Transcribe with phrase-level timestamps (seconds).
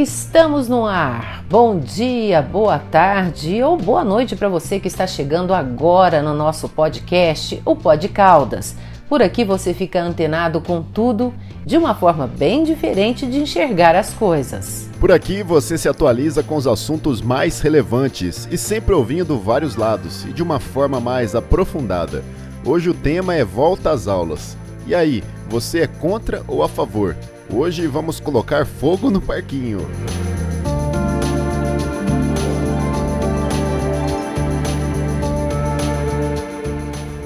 [0.00, 1.44] Estamos no ar.
[1.46, 6.70] Bom dia, boa tarde ou boa noite para você que está chegando agora no nosso
[6.70, 8.74] podcast, o Pod Caldas.
[9.10, 11.34] Por aqui você fica antenado com tudo
[11.66, 14.88] de uma forma bem diferente de enxergar as coisas.
[14.98, 20.24] Por aqui você se atualiza com os assuntos mais relevantes e sempre ouvindo vários lados
[20.24, 22.24] e de uma forma mais aprofundada.
[22.64, 24.56] Hoje o tema é volta às aulas.
[24.86, 27.14] E aí, você é contra ou a favor?
[27.52, 29.80] Hoje vamos colocar fogo no parquinho.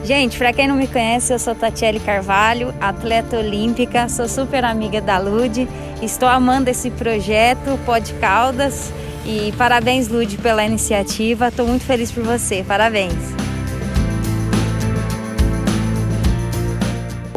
[0.03, 5.01] Gente, para quem não me conhece, eu sou Tatiele Carvalho, atleta olímpica, sou super amiga
[5.01, 5.69] da Lude,
[6.03, 8.93] estou amando esse projeto Pod Caldas
[9.25, 13.44] e parabéns Lude pela iniciativa, estou muito feliz por você, parabéns.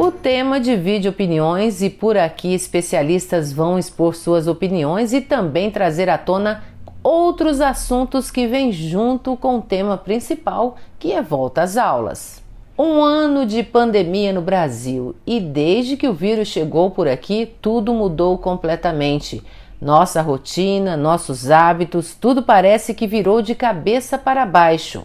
[0.00, 6.08] O tema divide opiniões e por aqui especialistas vão expor suas opiniões e também trazer
[6.08, 6.62] à tona
[7.02, 12.40] outros assuntos que vêm junto com o tema principal, que é volta às aulas.
[12.78, 17.92] Um ano de pandemia no Brasil e desde que o vírus chegou por aqui, tudo
[17.92, 19.42] mudou completamente.
[19.80, 25.04] Nossa rotina, nossos hábitos, tudo parece que virou de cabeça para baixo.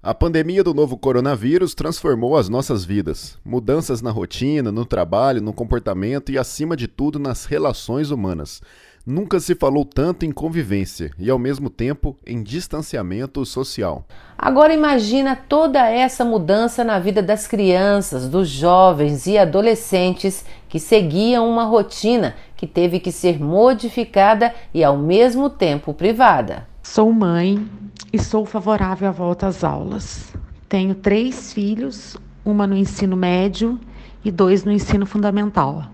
[0.00, 3.36] A pandemia do novo coronavírus transformou as nossas vidas.
[3.44, 8.62] Mudanças na rotina, no trabalho, no comportamento e, acima de tudo, nas relações humanas.
[9.04, 14.06] Nunca se falou tanto em convivência e, ao mesmo tempo, em distanciamento social.
[14.38, 21.50] Agora imagina toda essa mudança na vida das crianças, dos jovens e adolescentes que seguiam
[21.50, 26.68] uma rotina que teve que ser modificada e, ao mesmo tempo, privada.
[26.90, 27.68] Sou mãe
[28.10, 30.32] e sou favorável à volta às aulas.
[30.66, 33.78] Tenho três filhos, uma no ensino médio
[34.24, 35.84] e dois no ensino fundamental.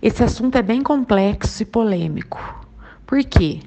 [0.00, 2.38] Esse assunto é bem complexo e polêmico.
[3.04, 3.58] Por quê?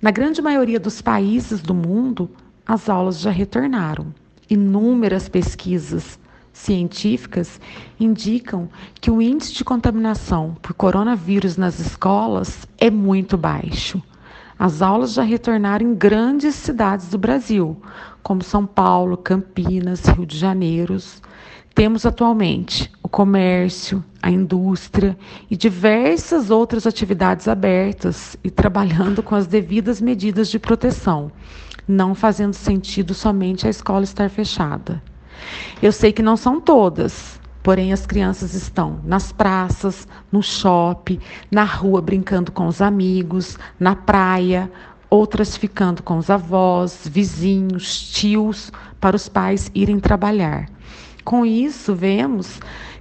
[0.00, 2.30] Na grande maioria dos países do mundo,
[2.66, 4.14] as aulas já retornaram.
[4.48, 6.18] Inúmeras pesquisas
[6.54, 7.60] científicas
[8.00, 14.02] indicam que o índice de contaminação por coronavírus nas escolas é muito baixo.
[14.58, 17.76] As aulas já retornaram em grandes cidades do Brasil,
[18.22, 20.96] como São Paulo, Campinas, Rio de Janeiro.
[21.74, 25.16] Temos atualmente o comércio, a indústria
[25.50, 31.30] e diversas outras atividades abertas e trabalhando com as devidas medidas de proteção,
[31.86, 35.02] não fazendo sentido somente a escola estar fechada.
[35.82, 41.18] Eu sei que não são todas, Porém, as crianças estão nas praças, no shopping,
[41.50, 44.70] na rua brincando com os amigos, na praia,
[45.10, 50.68] outras ficando com os avós, vizinhos, tios, para os pais irem trabalhar.
[51.24, 52.60] Com isso, vemos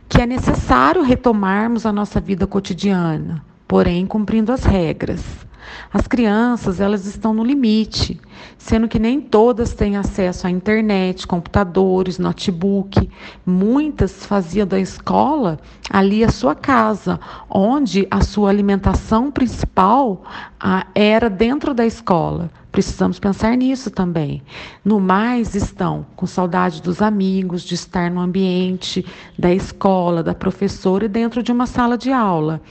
[0.09, 5.44] que é necessário retomarmos a nossa vida cotidiana, porém cumprindo as regras.
[5.93, 8.19] As crianças, elas estão no limite,
[8.57, 13.09] sendo que nem todas têm acesso à internet, computadores, notebook.
[13.45, 15.59] Muitas faziam da escola
[15.89, 20.23] ali a sua casa, onde a sua alimentação principal
[20.59, 22.49] ah, era dentro da escola.
[22.75, 24.43] Precisamos pensar nisso também.
[24.83, 29.05] No mais, estão com saudade dos amigos, de estar no ambiente
[29.39, 32.61] da escola, da professora e dentro de uma sala de aula.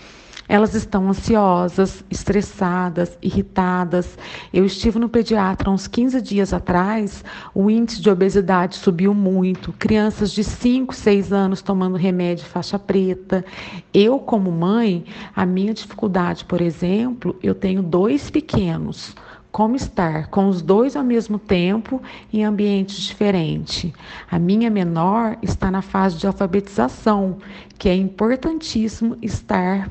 [0.49, 4.19] Elas estão ansiosas, estressadas, irritadas.
[4.53, 7.25] Eu estive no pediatra uns 15 dias atrás,
[7.55, 9.73] o índice de obesidade subiu muito.
[9.73, 13.45] Crianças de 5, 6 anos tomando remédio faixa preta.
[13.93, 19.15] Eu, como mãe, a minha dificuldade, por exemplo, eu tenho dois pequenos
[19.51, 23.93] como estar com os dois ao mesmo tempo em ambientes diferentes.
[24.29, 27.39] A minha menor está na fase de alfabetização,
[27.79, 29.89] que é importantíssimo estar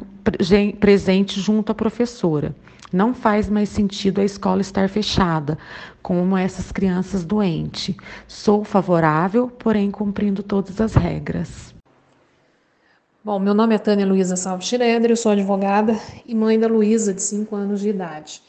[0.79, 2.55] presente junto à professora.
[2.91, 5.57] Não faz mais sentido a escola estar fechada,
[6.01, 7.95] como essas crianças doentes.
[8.27, 11.73] Sou favorável, porém cumprindo todas as regras.
[13.23, 17.13] Bom, meu nome é Tânia Luiza Salve Schroeder, eu sou advogada e mãe da Luísa,
[17.13, 18.41] de 5 anos de idade.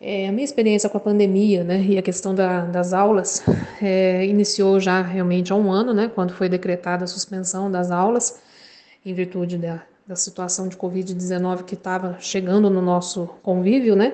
[0.00, 3.42] É, a minha experiência com a pandemia né, e a questão da, das aulas
[3.82, 8.40] é, iniciou já realmente há um ano, né, quando foi decretada a suspensão das aulas,
[9.04, 14.12] em virtude da, da situação de Covid-19 que estava chegando no nosso convívio, né?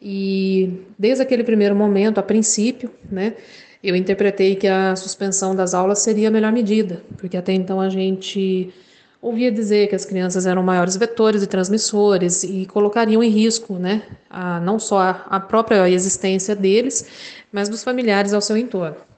[0.00, 3.34] E desde aquele primeiro momento, a princípio, né,
[3.82, 7.88] eu interpretei que a suspensão das aulas seria a melhor medida, porque até então a
[7.90, 8.72] gente
[9.20, 14.02] ouvia dizer que as crianças eram maiores vetores e transmissores e colocariam em risco, né,
[14.30, 17.06] a, não só a, a própria existência deles,
[17.52, 19.09] mas dos familiares ao seu entorno.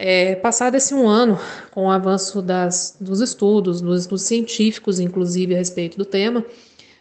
[0.00, 1.40] É, passado esse um ano,
[1.72, 6.44] com o avanço das, dos estudos, dos científicos, inclusive, a respeito do tema,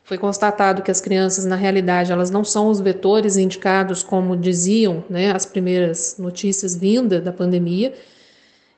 [0.04, 5.04] foi constatado que as crianças, na realidade, elas não são os vetores indicados como diziam
[5.08, 7.94] né, as primeiras notícias vindas da pandemia,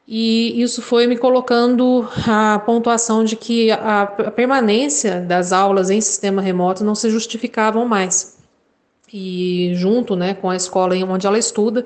[0.05, 6.01] e isso foi me colocando a pontuação de que a, a permanência das aulas em
[6.01, 8.37] sistema remoto não se justificavam mais.
[9.13, 11.85] E junto né, com a escola onde ela estuda,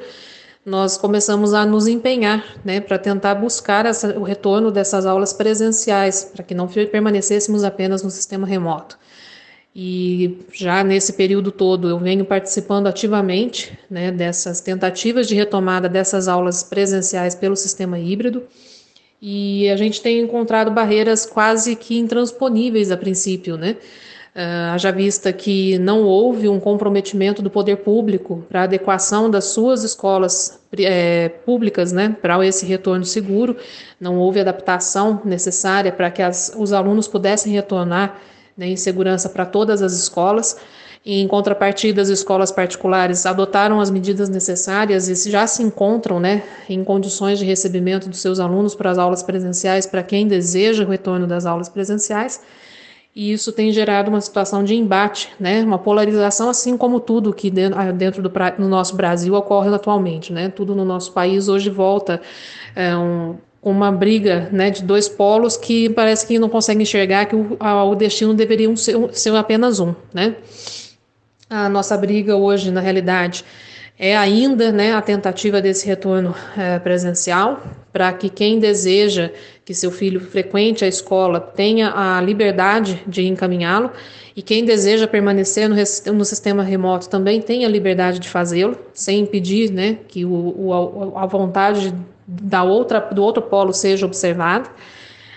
[0.66, 6.24] nós começamos a nos empenhar né, para tentar buscar essa, o retorno dessas aulas presenciais,
[6.24, 8.98] para que não permanecêssemos apenas no sistema remoto.
[9.76, 16.28] E já nesse período todo eu venho participando ativamente né, dessas tentativas de retomada dessas
[16.28, 18.44] aulas presenciais pelo sistema híbrido.
[19.20, 23.78] E a gente tem encontrado barreiras quase que intransponíveis a princípio, né?
[24.36, 29.84] Uh, haja vista que não houve um comprometimento do poder público para adequação das suas
[29.84, 33.56] escolas é, públicas né, para esse retorno seguro,
[34.00, 38.20] não houve adaptação necessária para que as, os alunos pudessem retornar
[38.58, 40.58] né, em segurança para todas as escolas.
[41.06, 46.84] Em contrapartida, as escolas particulares adotaram as medidas necessárias e já se encontram né, em
[46.84, 51.28] condições de recebimento dos seus alunos para as aulas presenciais, para quem deseja o retorno
[51.28, 52.42] das aulas presenciais.
[53.16, 57.52] E isso tem gerado uma situação de embate, né, uma polarização, assim como tudo que
[57.52, 60.34] dentro do no nosso Brasil ocorre atualmente.
[60.34, 62.20] Né, tudo no nosso país hoje volta
[62.76, 67.36] é, um, uma briga né, de dois polos que parece que não conseguem enxergar que
[67.36, 69.94] o, o destino deveria ser, ser, apenas um.
[70.12, 70.36] Né?
[71.48, 73.46] A nossa briga hoje, na realidade,
[73.98, 77.62] é ainda né, a tentativa desse retorno é, presencial,
[77.92, 79.30] para que quem deseja
[79.64, 83.92] que seu filho frequente a escola tenha a liberdade de encaminhá-lo,
[84.36, 85.76] e quem deseja permanecer no,
[86.14, 91.14] no, sistema remoto também tenha a liberdade de fazê-lo, sem impedir né, que o, o,
[91.16, 91.94] a vontade
[92.26, 94.70] da outra, do outro polo seja observada,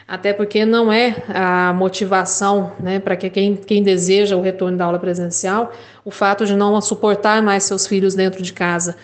[0.06, 4.84] até porque não é a motivação né, para que quem, quem deseja o retorno da
[4.84, 5.72] aula presencial
[6.04, 8.96] o fato de não suportar mais seus filhos dentro de casa,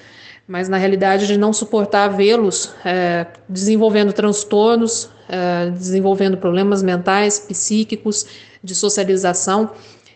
[0.46, 8.26] mas na realidade de não suportar vê-los é, desenvolvendo transtornos, é, desenvolvendo problemas mentais, psíquicos,
[8.62, 9.70] de socialização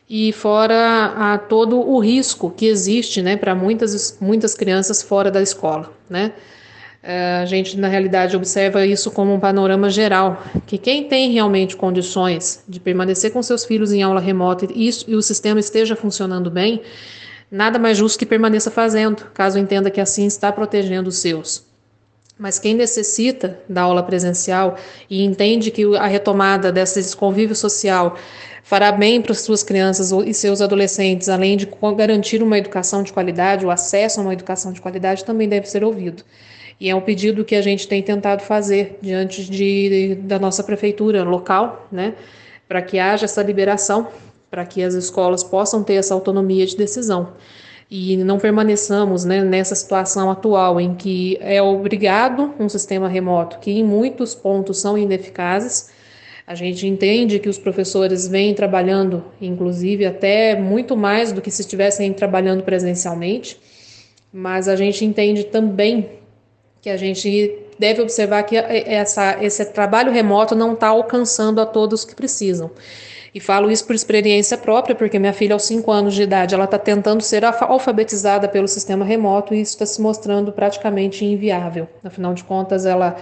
[0.09, 5.43] e fora a todo o risco que existe né, para muitas, muitas crianças fora da
[5.43, 5.93] escola.
[6.09, 6.33] Né?
[7.08, 11.76] É, a gente, na realidade, observa isso como um panorama geral, que quem tem realmente
[11.76, 15.94] condições de permanecer com seus filhos em aula remota e, isso, e o sistema esteja
[15.94, 16.82] funcionando bem,
[17.49, 21.64] nada mais justo que permaneça fazendo, caso entenda que assim está protegendo os seus.
[22.37, 24.76] Mas quem necessita da aula presencial
[25.09, 28.17] e entende que a retomada desse convívio social
[28.64, 33.12] fará bem para as suas crianças e seus adolescentes, além de garantir uma educação de
[33.12, 36.25] qualidade, o acesso a uma educação de qualidade, também deve ser ouvido.
[36.78, 41.23] E é um pedido que a gente tem tentado fazer diante de, da nossa prefeitura
[41.25, 42.14] local, né,
[42.69, 44.08] para que haja essa liberação,
[44.50, 47.32] para que as escolas possam ter essa autonomia de decisão.
[47.90, 53.70] E não permaneçamos né, nessa situação atual em que é obrigado um sistema remoto, que
[53.70, 55.90] em muitos pontos são ineficazes.
[56.46, 61.62] A gente entende que os professores vêm trabalhando, inclusive, até muito mais do que se
[61.62, 63.58] estivessem trabalhando presencialmente,
[64.32, 66.08] mas a gente entende também
[66.87, 72.05] que a gente deve observar que essa, esse trabalho remoto não está alcançando a todos
[72.05, 72.71] que precisam.
[73.35, 76.64] E falo isso por experiência própria, porque minha filha, aos 5 anos de idade, ela
[76.64, 81.88] está tentando ser alfabetizada pelo sistema remoto e isso está se mostrando praticamente inviável.
[82.05, 83.16] Afinal de contas, ela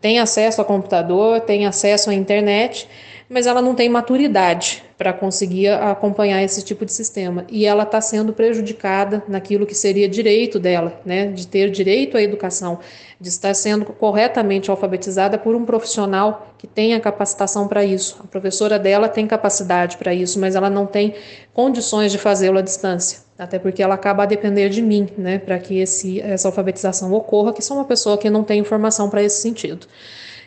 [0.00, 2.88] tem acesso ao computador, tem acesso à internet,
[3.30, 7.46] mas ela não tem maturidade para conseguir acompanhar esse tipo de sistema.
[7.48, 12.22] E ela está sendo prejudicada naquilo que seria direito dela, né, de ter direito à
[12.22, 12.80] educação,
[13.20, 18.18] de estar sendo corretamente alfabetizada por um profissional que tenha capacitação para isso.
[18.24, 21.14] A professora dela tem capacidade para isso, mas ela não tem
[21.54, 23.20] condições de fazê-lo à distância.
[23.38, 27.52] Até porque ela acaba a depender de mim, né, para que esse, essa alfabetização ocorra,
[27.52, 29.86] que sou uma pessoa que não tem informação para esse sentido.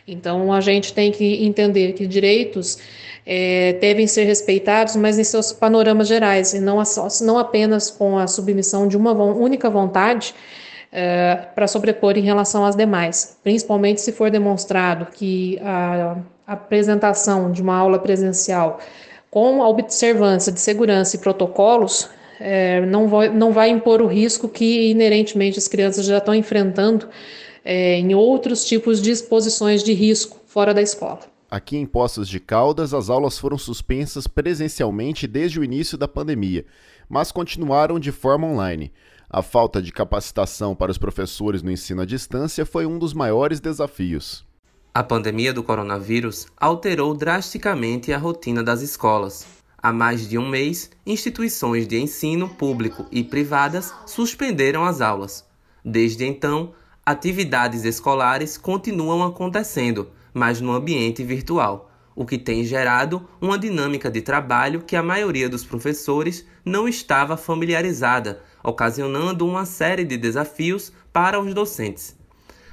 [0.06, 2.78] Então, a gente tem que entender que direitos
[3.26, 6.82] é, devem ser respeitados, mas em seus panoramas gerais, e não,
[7.22, 10.34] não apenas com a submissão de uma única vontade
[10.92, 17.50] é, para sobrepor em relação às demais, principalmente se for demonstrado que a, a apresentação
[17.50, 18.78] de uma aula presencial
[19.30, 22.08] com a observância de segurança e protocolos
[22.38, 27.08] é, não, vai, não vai impor o risco que inerentemente as crianças já estão enfrentando
[27.64, 31.20] é, em outros tipos de exposições de risco fora da escola.
[31.50, 36.66] Aqui em Poços de Caldas, as aulas foram suspensas presencialmente desde o início da pandemia,
[37.08, 38.92] mas continuaram de forma online.
[39.30, 43.60] A falta de capacitação para os professores no ensino à distância foi um dos maiores
[43.60, 44.44] desafios.
[44.92, 49.46] A pandemia do coronavírus alterou drasticamente a rotina das escolas.
[49.76, 55.44] Há mais de um mês, instituições de ensino público e privadas suspenderam as aulas.
[55.84, 56.72] Desde então,
[57.04, 64.22] atividades escolares continuam acontecendo, mas no ambiente virtual, o que tem gerado uma dinâmica de
[64.22, 71.38] trabalho que a maioria dos professores não estava familiarizada, ocasionando uma série de desafios para
[71.40, 72.16] os docentes.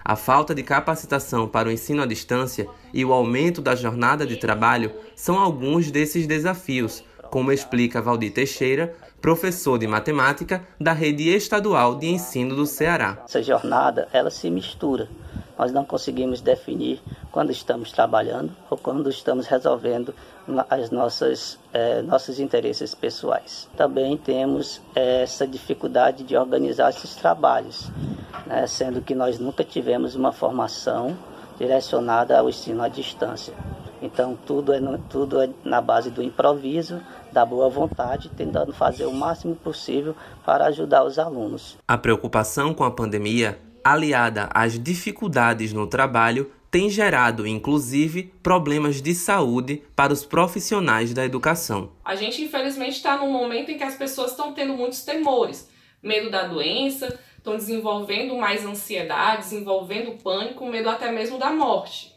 [0.03, 4.37] A falta de capacitação para o ensino à distância e o aumento da jornada de
[4.37, 11.95] trabalho são alguns desses desafios, como explica Valdir Teixeira, professor de matemática da rede estadual
[11.95, 13.23] de ensino do Ceará.
[13.23, 15.07] Essa jornada, ela se mistura.
[15.57, 16.99] Nós não conseguimos definir
[17.31, 20.13] quando estamos trabalhando ou quando estamos resolvendo
[20.69, 23.69] as nossas eh, nossos interesses pessoais.
[23.77, 27.89] Também temos eh, essa dificuldade de organizar esses trabalhos,
[28.45, 31.15] né, sendo que nós nunca tivemos uma formação
[31.57, 33.53] direcionada ao ensino à distância.
[34.01, 39.05] Então tudo é, no, tudo é na base do improviso, da boa vontade, tentando fazer
[39.05, 40.15] o máximo possível
[40.45, 41.77] para ajudar os alunos.
[41.87, 49.13] A preocupação com a pandemia, aliada às dificuldades no trabalho, tem gerado, inclusive, problemas de
[49.13, 51.91] saúde para os profissionais da educação.
[52.03, 55.69] A gente, infelizmente, está num momento em que as pessoas estão tendo muitos temores,
[56.01, 62.10] medo da doença, estão desenvolvendo mais ansiedade, desenvolvendo pânico, medo até mesmo da morte.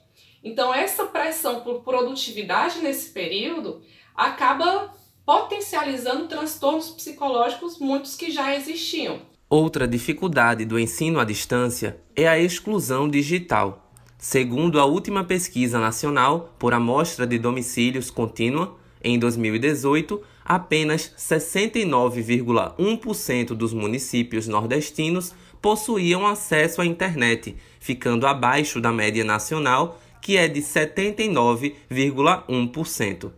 [0.44, 3.80] Então, essa pressão por produtividade nesse período
[4.14, 4.92] acaba
[5.24, 9.22] potencializando transtornos psicológicos, muitos que já existiam.
[9.48, 13.90] Outra dificuldade do ensino à distância é a exclusão digital.
[14.18, 23.72] Segundo a última pesquisa nacional por amostra de domicílios contínua, em 2018, apenas 69,1% dos
[23.72, 33.30] municípios nordestinos possuíam acesso à internet, ficando abaixo da média nacional, que é de 79,1%.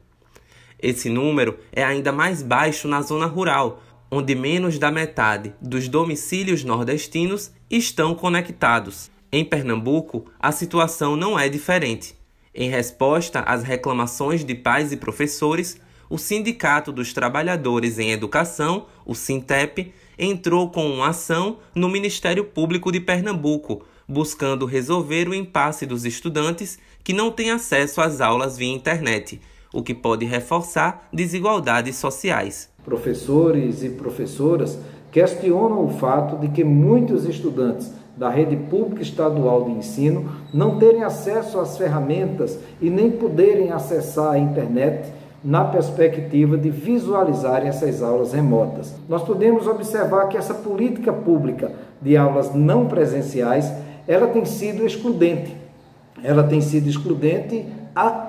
[0.81, 6.63] Esse número é ainda mais baixo na zona rural, onde menos da metade dos domicílios
[6.63, 9.11] nordestinos estão conectados.
[9.33, 12.15] Em Pernambuco, a situação não é diferente.
[12.55, 19.13] Em resposta às reclamações de pais e professores, o Sindicato dos Trabalhadores em Educação, o
[19.13, 26.05] SINTEP, entrou com uma ação no Ministério Público de Pernambuco, buscando resolver o impasse dos
[26.05, 29.41] estudantes que não têm acesso às aulas via internet
[29.77, 32.71] o que pode reforçar desigualdades sociais.
[32.83, 34.79] Professores e professoras
[35.13, 41.05] questionam o fato de que muitos estudantes da rede pública estadual de ensino não terem
[41.05, 45.13] acesso às ferramentas e nem poderem acessar a internet
[45.45, 48.95] na perspectiva de visualizarem essas aulas remotas.
[49.07, 53.71] Nós podemos observar que essa política pública de aulas não presenciais,
[54.07, 55.57] ela tem sido excludente.
[56.23, 57.67] Ela tem sido excludente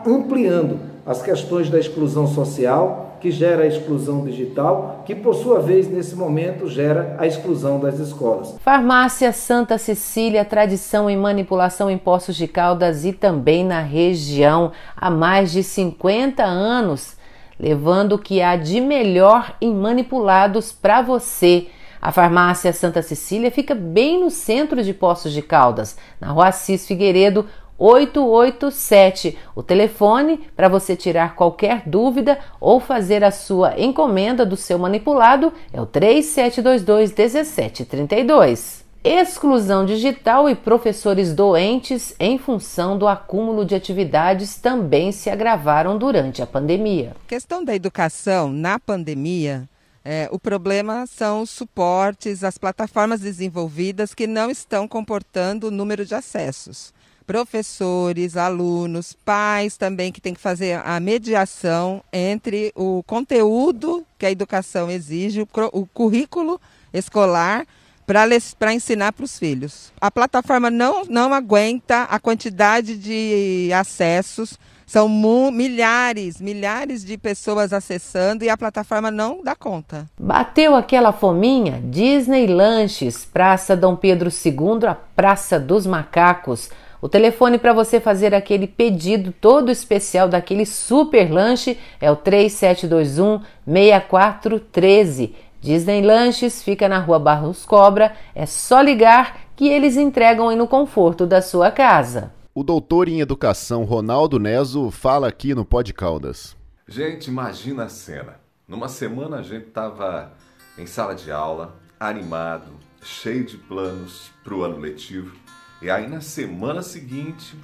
[0.05, 5.89] ampliando as questões da exclusão social, que gera a exclusão digital, que por sua vez
[5.89, 8.55] nesse momento gera a exclusão das escolas.
[8.59, 15.09] Farmácia Santa Cecília, tradição em manipulação em Poços de Caldas e também na região há
[15.09, 17.17] mais de 50 anos,
[17.59, 21.67] levando o que há de melhor em manipulados para você.
[22.07, 26.87] A farmácia Santa Cecília fica bem no centro de Poços de Caldas, na rua Assis
[26.87, 27.45] Figueiredo,
[27.77, 29.37] 887.
[29.53, 35.51] O telefone para você tirar qualquer dúvida ou fazer a sua encomenda do seu manipulado
[35.73, 38.85] é o 3722 1732.
[39.03, 46.41] Exclusão digital e professores doentes em função do acúmulo de atividades também se agravaram durante
[46.41, 47.17] a pandemia.
[47.27, 49.67] Questão da educação na pandemia
[50.09, 56.05] é, o problema são os suportes, as plataformas desenvolvidas que não estão comportando o número
[56.05, 56.93] de acessos
[57.25, 64.31] professores, alunos, pais também que tem que fazer a mediação entre o conteúdo que a
[64.31, 66.59] educação exige, o currículo
[66.93, 67.67] escolar
[68.05, 69.91] para ensinar para os filhos.
[69.99, 75.09] A plataforma não, não aguenta a quantidade de acessos, são
[75.51, 80.07] milhares, milhares de pessoas acessando e a plataforma não dá conta.
[80.17, 81.81] Bateu aquela fominha?
[81.83, 86.69] Disney Lanches, Praça Dom Pedro II, a Praça dos Macacos.
[87.01, 93.41] O telefone para você fazer aquele pedido todo especial daquele super lanche é o 3721
[93.67, 95.35] 6413.
[95.59, 100.67] Disney Lanches fica na rua Barros Cobra, é só ligar que eles entregam aí no
[100.67, 102.36] conforto da sua casa.
[102.59, 106.57] O doutor em educação Ronaldo Neso fala aqui no Pod Caldas.
[106.87, 108.39] Gente, imagina a cena.
[108.67, 110.33] Numa semana a gente estava
[110.75, 115.35] em sala de aula, animado, cheio de planos para o ano letivo.
[115.83, 117.55] E aí na semana seguinte,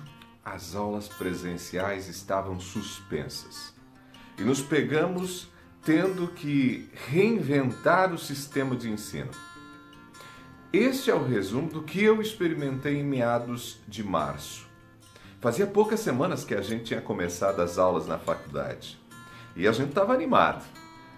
[0.45, 3.73] as aulas presenciais estavam suspensas.
[4.37, 5.47] E nos pegamos
[5.83, 9.31] tendo que reinventar o sistema de ensino.
[10.71, 14.71] Este é o resumo do que eu experimentei em meados de março.
[15.43, 18.97] Fazia poucas semanas que a gente tinha começado as aulas na faculdade
[19.57, 20.63] e a gente estava animado.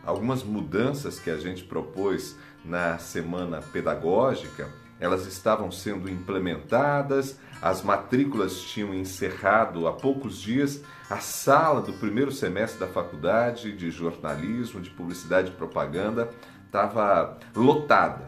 [0.04, 4.68] Algumas mudanças que a gente propôs na semana pedagógica,
[5.00, 12.32] elas estavam sendo implementadas, as matrículas tinham encerrado há poucos dias, a sala do primeiro
[12.32, 16.32] semestre da faculdade de jornalismo, de publicidade e propaganda
[16.66, 18.28] estava lotada,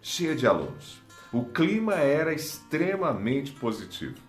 [0.00, 1.02] cheia de alunos.
[1.32, 4.22] O clima era extremamente positivo.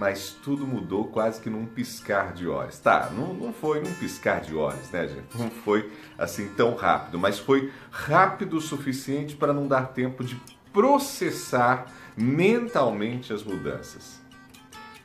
[0.00, 2.78] Mas tudo mudou quase que num piscar de olhos.
[2.78, 5.36] Tá, não, não foi num piscar de olhos, né, gente?
[5.36, 10.40] Não foi assim tão rápido, mas foi rápido o suficiente para não dar tempo de
[10.72, 14.22] processar mentalmente as mudanças.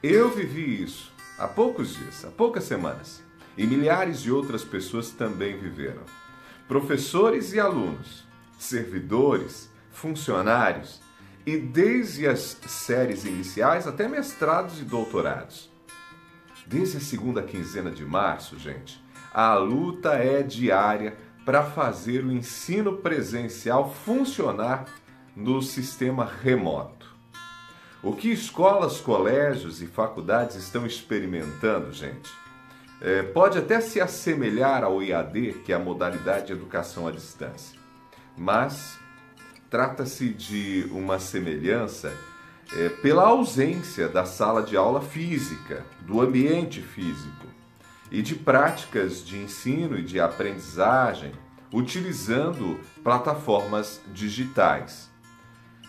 [0.01, 3.21] Eu vivi isso há poucos dias, há poucas semanas,
[3.57, 6.03] e milhares de outras pessoas também viveram.
[6.69, 8.23] Professores e alunos,
[8.57, 11.01] servidores, funcionários
[11.45, 15.69] e desde as séries iniciais até mestrados e doutorados.
[16.65, 22.97] Desde a segunda quinzena de março, gente, a luta é diária para fazer o ensino
[22.97, 24.85] presencial funcionar
[25.35, 27.13] no sistema remoto.
[28.01, 32.31] O que escolas, colégios e faculdades estão experimentando, gente,
[33.01, 37.77] é, pode até se assemelhar ao IAD, que é a modalidade de educação à distância,
[38.37, 38.97] mas
[39.75, 42.13] trata-se de uma semelhança
[42.77, 47.45] é, pela ausência da sala de aula física, do ambiente físico
[48.09, 51.33] e de práticas de ensino e de aprendizagem
[51.73, 55.09] utilizando plataformas digitais.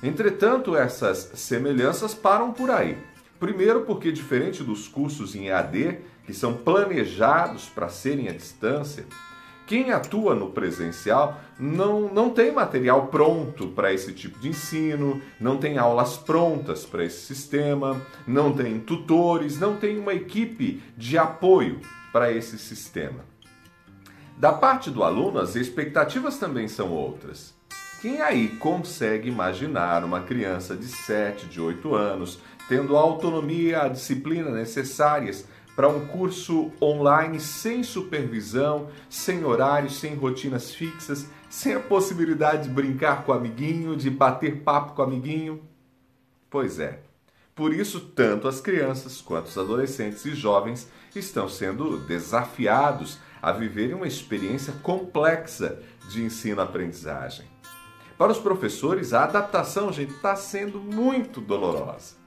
[0.03, 2.99] Entretanto, essas semelhanças param por aí.
[3.39, 9.07] Primeiro, porque, diferente dos cursos em EAD, que são planejados para serem à distância,
[9.67, 15.57] quem atua no presencial não, não tem material pronto para esse tipo de ensino, não
[15.57, 21.81] tem aulas prontas para esse sistema, não tem tutores, não tem uma equipe de apoio
[22.13, 23.25] para esse sistema.
[24.39, 27.55] Da parte do aluno, as expectativas também são outras.
[28.01, 33.89] Quem aí consegue imaginar uma criança de 7, de 8 anos tendo a autonomia, a
[33.89, 41.81] disciplina necessárias para um curso online sem supervisão, sem horários, sem rotinas fixas, sem a
[41.81, 45.63] possibilidade de brincar com o amiguinho, de bater papo com o amiguinho?
[46.49, 47.01] Pois é.
[47.55, 53.95] Por isso, tanto as crianças quanto os adolescentes e jovens estão sendo desafiados a viverem
[53.95, 57.47] uma experiência complexa de ensino-aprendizagem.
[58.19, 62.26] Para os professores, a adaptação, está sendo muito dolorosa.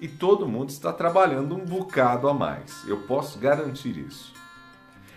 [0.00, 2.82] E todo mundo está trabalhando um bocado a mais.
[2.88, 4.32] Eu posso garantir isso.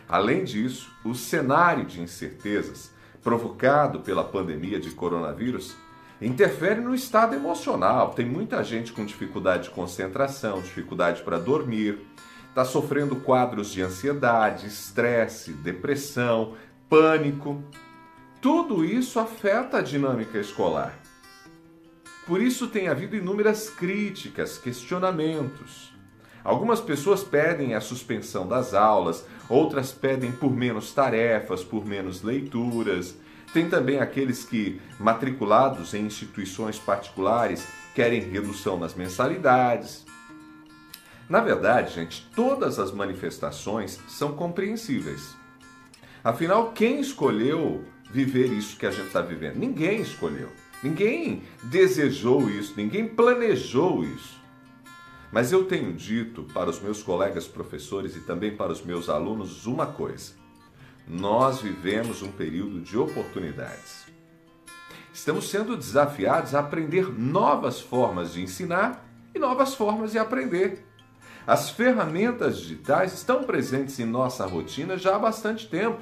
[0.08, 2.92] Além disso, o cenário de incertezas
[3.24, 5.76] provocado pela pandemia de coronavírus
[6.22, 8.12] interfere no estado emocional.
[8.12, 12.00] Tem muita gente com dificuldade de concentração, dificuldade para dormir,
[12.50, 16.54] está sofrendo quadros de ansiedade, estresse, depressão,
[16.90, 17.64] pânico.
[18.42, 20.94] Tudo isso afeta a dinâmica escolar.
[22.26, 25.94] Por isso tem havido inúmeras críticas, questionamentos.
[26.44, 33.16] Algumas pessoas pedem a suspensão das aulas, outras pedem por menos tarefas, por menos leituras.
[33.54, 40.06] Tem também aqueles que, matriculados em instituições particulares, querem redução nas mensalidades.
[41.30, 45.36] Na verdade, gente, todas as manifestações são compreensíveis.
[46.24, 49.56] Afinal, quem escolheu viver isso que a gente está vivendo.
[49.56, 50.50] Ninguém escolheu,
[50.84, 54.42] ninguém desejou isso, ninguém planejou isso.
[55.32, 59.66] Mas eu tenho dito para os meus colegas professores e também para os meus alunos
[59.66, 60.34] uma coisa:
[61.08, 64.06] nós vivemos um período de oportunidades.
[65.14, 70.84] Estamos sendo desafiados a aprender novas formas de ensinar e novas formas de aprender.
[71.46, 76.02] As ferramentas digitais estão presentes em nossa rotina já há bastante tempo.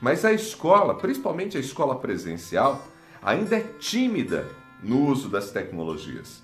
[0.00, 2.86] Mas a escola, principalmente a escola presencial,
[3.22, 4.46] ainda é tímida
[4.82, 6.42] no uso das tecnologias.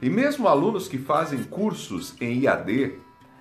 [0.00, 2.98] E mesmo alunos que fazem cursos em IAD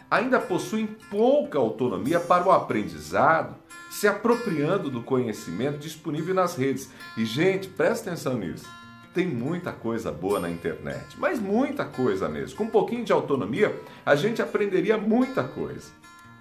[0.09, 3.55] ainda possuem pouca autonomia para o aprendizado,
[3.91, 6.89] se apropriando do conhecimento disponível nas redes.
[7.15, 8.67] E, gente, presta atenção nisso.
[9.13, 12.57] Tem muita coisa boa na internet, mas muita coisa mesmo.
[12.57, 15.91] Com um pouquinho de autonomia, a gente aprenderia muita coisa.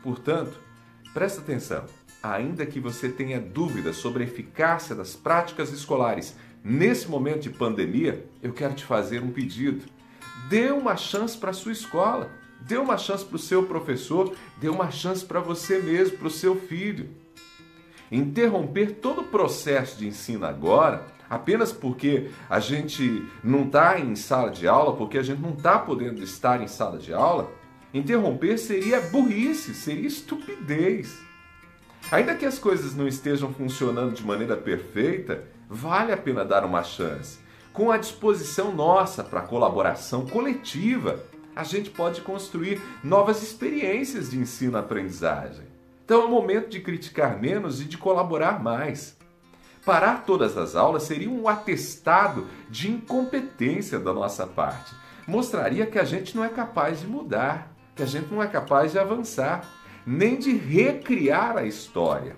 [0.03, 0.61] Portanto,
[1.13, 1.85] presta atenção
[2.33, 8.27] ainda que você tenha dúvidas sobre a eficácia das práticas escolares nesse momento de pandemia,
[8.43, 9.85] eu quero te fazer um pedido.
[10.49, 12.29] Dê uma chance para a sua escola,
[12.61, 16.31] dê uma chance para o seu professor, dê uma chance para você mesmo, para o
[16.31, 17.09] seu filho.
[18.11, 24.51] Interromper todo o processo de ensino agora, apenas porque a gente não está em sala
[24.51, 27.51] de aula, porque a gente não está podendo estar em sala de aula,
[27.95, 31.26] interromper seria burrice, seria estupidez.
[32.11, 36.85] Ainda que as coisas não estejam funcionando de maneira perfeita, vale a pena dar uma
[36.85, 37.41] chance.
[37.73, 41.19] Com a disposição nossa para colaboração coletiva,
[41.55, 45.65] a gente pode construir novas experiências de ensino-aprendizagem.
[46.05, 49.17] Então é o momento de criticar menos e de colaborar mais.
[49.85, 54.95] Parar todas as aulas seria um atestado de incompetência da nossa parte.
[55.27, 58.93] Mostraria que a gente não é capaz de mudar, que a gente não é capaz
[58.93, 59.69] de avançar,
[60.07, 62.37] nem de recriar a história.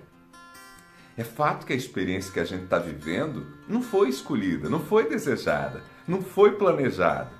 [1.15, 5.07] É fato que a experiência que a gente está vivendo não foi escolhida, não foi
[5.07, 7.31] desejada, não foi planejada.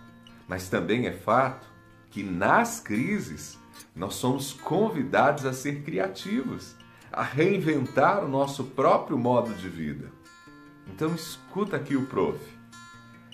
[0.48, 1.66] Mas também é fato
[2.12, 3.58] que nas crises
[3.96, 6.76] nós somos convidados a ser criativos,
[7.12, 10.12] a reinventar o nosso próprio modo de vida.
[10.86, 12.40] Então escuta aqui o prof.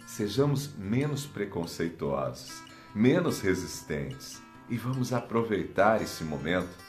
[0.06, 6.85] Sejamos menos preconceituosos, menos resistentes e vamos aproveitar esse momento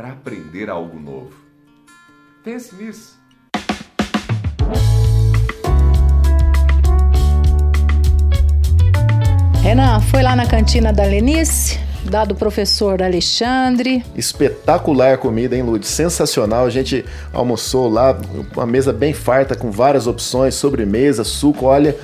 [0.00, 1.30] para aprender algo novo.
[2.42, 3.20] Pense nisso.
[9.62, 11.78] Renan, foi lá na cantina da Lenice,
[12.10, 14.02] da do professor Alexandre.
[14.16, 15.86] Espetacular comida, hein, Lud?
[15.86, 16.64] Sensacional.
[16.64, 18.18] A gente almoçou lá,
[18.56, 21.66] uma mesa bem farta, com várias opções, sobremesa, suco.
[21.66, 21.94] Olha,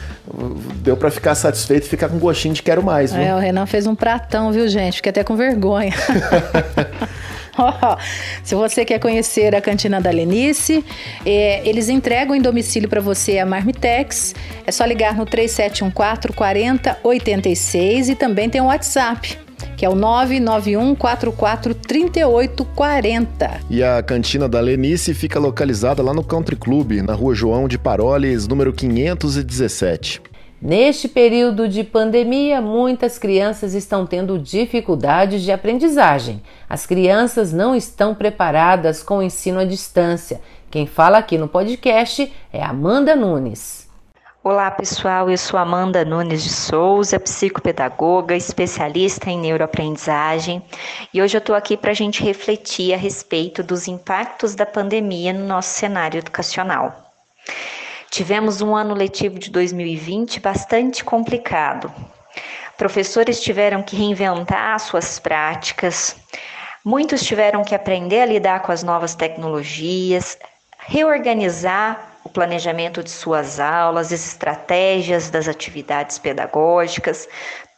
[0.83, 3.23] deu para ficar satisfeito e ficar com gostinho de quero mais, viu?
[3.23, 4.97] É, o Renan fez um pratão, viu, gente?
[4.97, 5.95] Fiquei até com vergonha.
[8.43, 10.85] Se você quer conhecer a cantina da Lenice,
[11.25, 14.35] é, eles entregam em domicílio para você a Marmitex.
[14.67, 19.39] É só ligar no 3714 4086 e também tem o WhatsApp
[19.77, 23.61] que é o 991 44 3840.
[23.69, 27.79] E a cantina da Lenice fica localizada lá no Country Club, na rua João de
[27.79, 30.23] Paroles, número 517.
[30.67, 36.43] Neste período de pandemia, muitas crianças estão tendo dificuldades de aprendizagem.
[36.69, 40.41] As crianças não estão preparadas com o ensino à distância.
[40.69, 43.89] Quem fala aqui no podcast é Amanda Nunes.
[44.43, 50.61] Olá pessoal, eu sou Amanda Nunes de Souza, psicopedagoga, especialista em neuroaprendizagem
[51.15, 55.33] e hoje eu estou aqui para a gente refletir a respeito dos impactos da pandemia
[55.33, 57.07] no nosso cenário educacional.
[58.11, 61.93] Tivemos um ano letivo de 2020 bastante complicado.
[62.77, 66.17] Professores tiveram que reinventar suas práticas,
[66.85, 70.39] muitos tiveram que aprender a lidar com as novas tecnologias,
[70.87, 77.29] reorganizar o planejamento de suas aulas, as estratégias das atividades pedagógicas,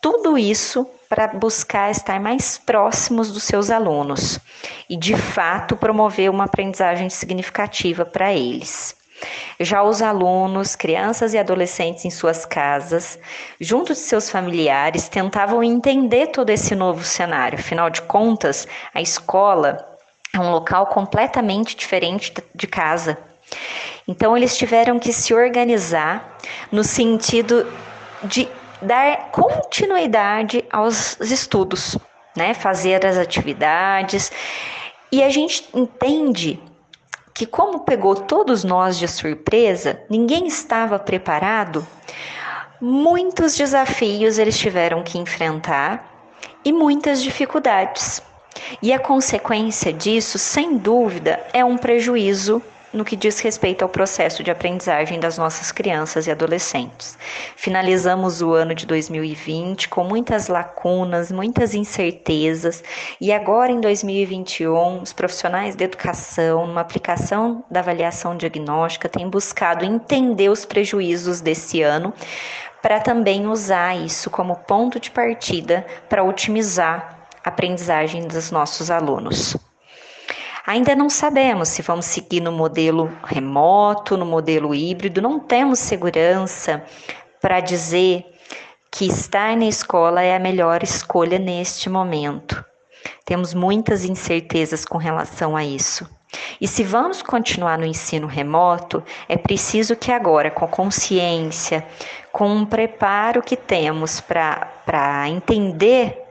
[0.01, 4.38] tudo isso para buscar estar mais próximos dos seus alunos
[4.88, 8.98] e, de fato, promover uma aprendizagem significativa para eles.
[9.61, 13.19] Já os alunos, crianças e adolescentes em suas casas,
[13.61, 17.59] junto de seus familiares, tentavam entender todo esse novo cenário.
[17.59, 19.85] Afinal de contas, a escola
[20.35, 23.19] é um local completamente diferente de casa.
[24.07, 26.39] Então, eles tiveram que se organizar
[26.71, 27.71] no sentido
[28.25, 28.49] de
[28.81, 31.99] dar continuidade aos estudos,
[32.37, 32.55] né?
[32.55, 34.31] Fazer as atividades.
[35.11, 36.61] E a gente entende
[37.38, 41.87] que, como pegou todos nós de surpresa, ninguém estava preparado,
[42.81, 48.20] muitos desafios eles tiveram que enfrentar e muitas dificuldades.
[48.83, 52.61] E a consequência disso, sem dúvida, é um prejuízo
[52.99, 57.17] no que diz respeito ao processo de aprendizagem das nossas crianças e adolescentes.
[57.55, 62.83] Finalizamos o ano de 2020 com muitas lacunas, muitas incertezas,
[63.21, 69.85] e agora em 2021, os profissionais de educação, numa aplicação da avaliação diagnóstica, têm buscado
[69.85, 72.13] entender os prejuízos desse ano
[72.83, 79.57] para também usar isso como ponto de partida para otimizar a aprendizagem dos nossos alunos.
[80.69, 86.85] Ainda não sabemos se vamos seguir no modelo remoto, no modelo híbrido, não temos segurança
[87.41, 88.27] para dizer
[88.93, 92.63] que estar na escola é a melhor escolha neste momento.
[93.25, 96.07] Temos muitas incertezas com relação a isso.
[96.61, 101.83] E se vamos continuar no ensino remoto, é preciso que agora, com consciência,
[102.31, 106.27] com um preparo que temos para entender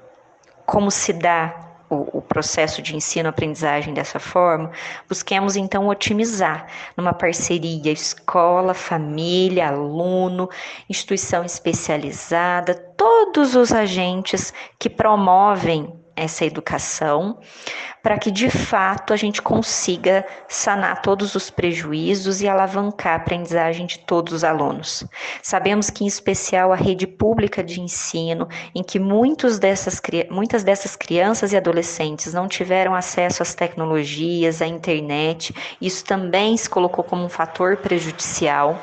[0.63, 4.71] como se dá o, o processo de ensino-aprendizagem dessa forma,
[5.07, 10.49] busquemos então otimizar numa parceria escola, família, aluno,
[10.89, 17.39] instituição especializada, todos os agentes que promovem essa educação,
[18.01, 23.85] para que de fato a gente consiga sanar todos os prejuízos e alavancar a aprendizagem
[23.85, 25.03] de todos os alunos.
[25.41, 30.95] Sabemos que, em especial, a rede pública de ensino, em que muitos dessas, muitas dessas
[30.95, 37.23] crianças e adolescentes não tiveram acesso às tecnologias, à internet, isso também se colocou como
[37.23, 38.81] um fator prejudicial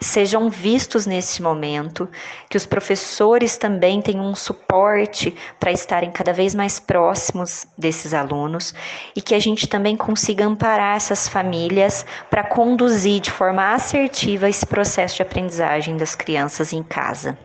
[0.00, 2.08] sejam vistos nesse momento,
[2.48, 8.74] que os professores também tenham um suporte para estarem cada vez mais próximos desses alunos
[9.14, 14.64] e que a gente também consiga amparar essas famílias para conduzir de forma assertiva esse
[14.66, 17.38] processo de aprendizagem das crianças em casa.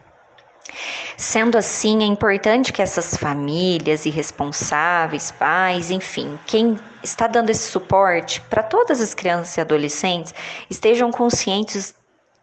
[1.18, 7.70] Sendo assim, é importante que essas famílias e responsáveis, pais, enfim, quem está dando esse
[7.72, 10.34] suporte para todas as crianças e adolescentes
[10.70, 11.94] estejam conscientes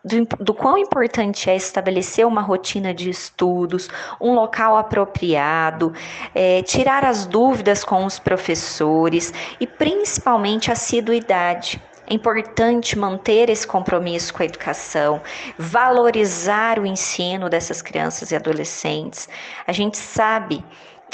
[0.04, 3.88] do, do quão importante é estabelecer uma rotina de estudos,
[4.20, 5.92] um local apropriado,
[6.34, 11.80] é, tirar as dúvidas com os professores e principalmente a assiduidade.
[12.08, 15.22] É importante manter esse compromisso com a educação,
[15.56, 19.28] valorizar o ensino dessas crianças e adolescentes.
[19.66, 20.64] A gente sabe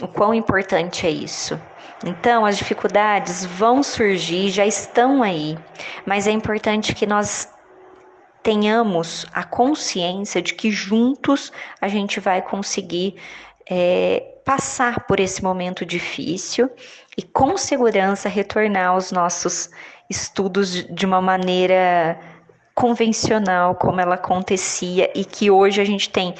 [0.02, 1.60] o quão importante é isso.
[2.04, 5.58] Então, as dificuldades vão surgir, já estão aí,
[6.06, 7.48] mas é importante que nós
[8.42, 13.16] tenhamos a consciência de que juntos a gente vai conseguir
[13.68, 16.70] é, passar por esse momento difícil
[17.16, 19.68] e com segurança retornar aos nossos
[20.08, 22.18] estudos de uma maneira
[22.74, 26.34] convencional como ela acontecia e que hoje a gente tem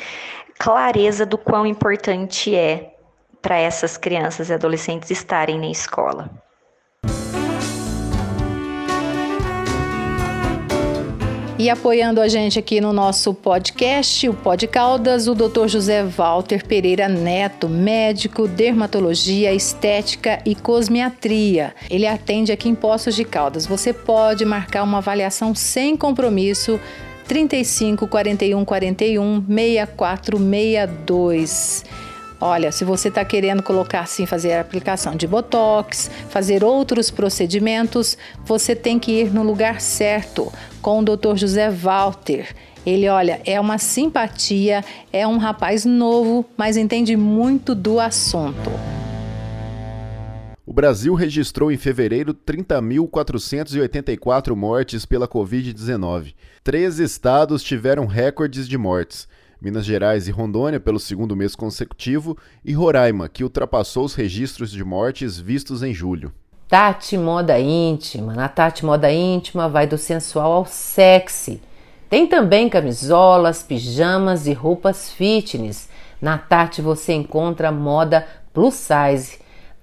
[0.58, 2.94] clareza do quão importante é
[3.42, 6.30] para essas crianças e adolescentes estarem na escola.
[11.58, 15.66] E apoiando a gente aqui no nosso podcast, o Pod Caldas, o Dr.
[15.66, 21.74] José Walter Pereira Neto, médico, dermatologia, estética e cosmiatria.
[21.90, 23.66] Ele atende aqui em Poços de Caldas.
[23.66, 26.78] Você pode marcar uma avaliação sem compromisso
[27.26, 31.84] 35 41 41 6462.
[32.40, 38.16] Olha, se você está querendo colocar assim, fazer a aplicação de botox, fazer outros procedimentos,
[38.44, 41.34] você tem que ir no lugar certo, com o Dr.
[41.34, 42.54] José Walter.
[42.86, 48.70] Ele, olha, é uma simpatia, é um rapaz novo, mas entende muito do assunto.
[50.64, 56.34] O Brasil registrou em fevereiro 30.484 mortes pela Covid-19.
[56.62, 59.26] Três estados tiveram recordes de mortes.
[59.60, 64.84] Minas Gerais e Rondônia pelo segundo mês consecutivo, e Roraima, que ultrapassou os registros de
[64.84, 66.32] mortes vistos em julho.
[66.68, 68.34] Tati Moda Íntima.
[68.34, 71.60] Na Tati Moda Íntima vai do sensual ao sexy.
[72.08, 75.88] Tem também camisolas, pijamas e roupas fitness.
[76.20, 79.38] Na Tati você encontra moda plus size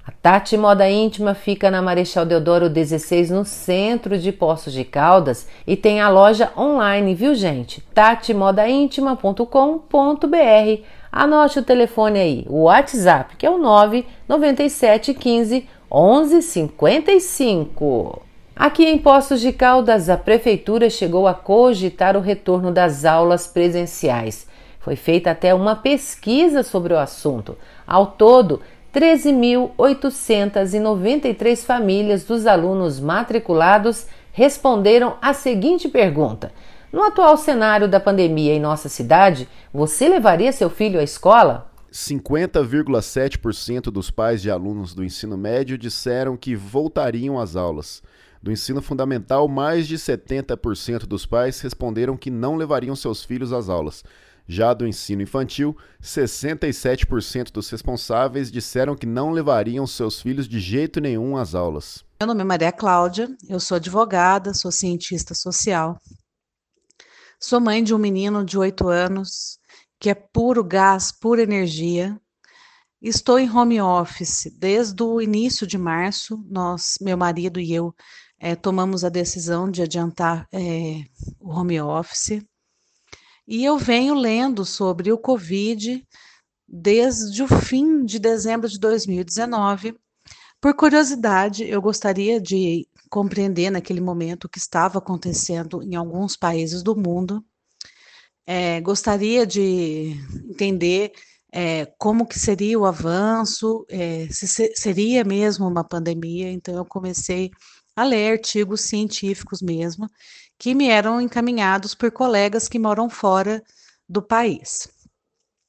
[0.07, 5.47] a Tati Moda Íntima fica na Marechal Deodoro 16, no centro de Poços de Caldas,
[5.65, 7.81] e tem a loja online, viu gente?
[7.91, 10.83] tatimodaintima.com.br.
[11.11, 18.21] Anote o telefone aí, o WhatsApp, que é o 99715 1155.
[18.55, 24.45] Aqui em Poços de Caldas, a prefeitura chegou a cogitar o retorno das aulas presenciais.
[24.85, 27.57] Foi feita até uma pesquisa sobre o assunto.
[27.87, 28.61] Ao todo,
[28.95, 36.53] 13.893 famílias dos alunos matriculados responderam a seguinte pergunta:
[36.93, 41.69] No atual cenário da pandemia em nossa cidade, você levaria seu filho à escola?
[41.91, 48.01] 50,7% dos pais de alunos do ensino médio disseram que voltariam às aulas.
[48.41, 53.67] Do ensino fundamental, mais de 70% dos pais responderam que não levariam seus filhos às
[53.67, 54.05] aulas.
[54.47, 61.01] Já do ensino infantil, 67% dos responsáveis disseram que não levariam seus filhos de jeito
[61.01, 62.05] nenhum às aulas.
[62.19, 65.99] Meu nome é Maria Cláudia, eu sou advogada, sou cientista social.
[67.39, 69.59] Sou mãe de um menino de 8 anos,
[69.99, 72.19] que é puro gás, pura energia.
[73.01, 76.43] Estou em home office desde o início de março.
[76.47, 77.93] Nós, meu marido e eu,
[78.39, 81.03] é, tomamos a decisão de adiantar é,
[81.39, 82.41] o home office.
[83.47, 86.03] E eu venho lendo sobre o Covid
[86.67, 89.95] desde o fim de dezembro de 2019.
[90.59, 96.81] Por curiosidade, eu gostaria de compreender naquele momento o que estava acontecendo em alguns países
[96.81, 97.45] do mundo.
[98.47, 100.15] É, gostaria de
[100.49, 101.11] entender
[101.51, 106.51] é, como que seria o avanço, é, se seria mesmo uma pandemia.
[106.51, 107.51] Então, eu comecei
[107.95, 110.07] a ler artigos científicos mesmo,
[110.57, 113.63] que me eram encaminhados por colegas que moram fora
[114.07, 114.87] do país.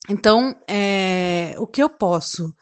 [0.09, 2.55] Então, é, o que eu posso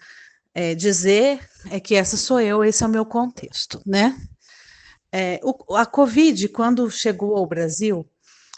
[0.54, 4.18] é, dizer é que essa sou eu, esse é o meu contexto, né?
[5.12, 8.08] É, o, a Covid, quando chegou ao Brasil,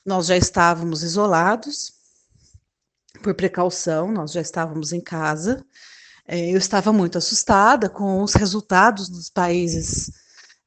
[0.05, 1.93] nós já estávamos isolados,
[3.23, 5.65] por precaução, nós já estávamos em casa.
[6.27, 10.11] É, eu estava muito assustada com os resultados dos países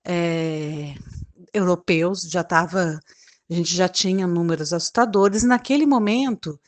[0.05, 0.95] é,
[1.53, 2.99] europeus, já estava,
[3.49, 5.43] a gente já tinha números assustadores.
[5.43, 6.59] Naquele momento,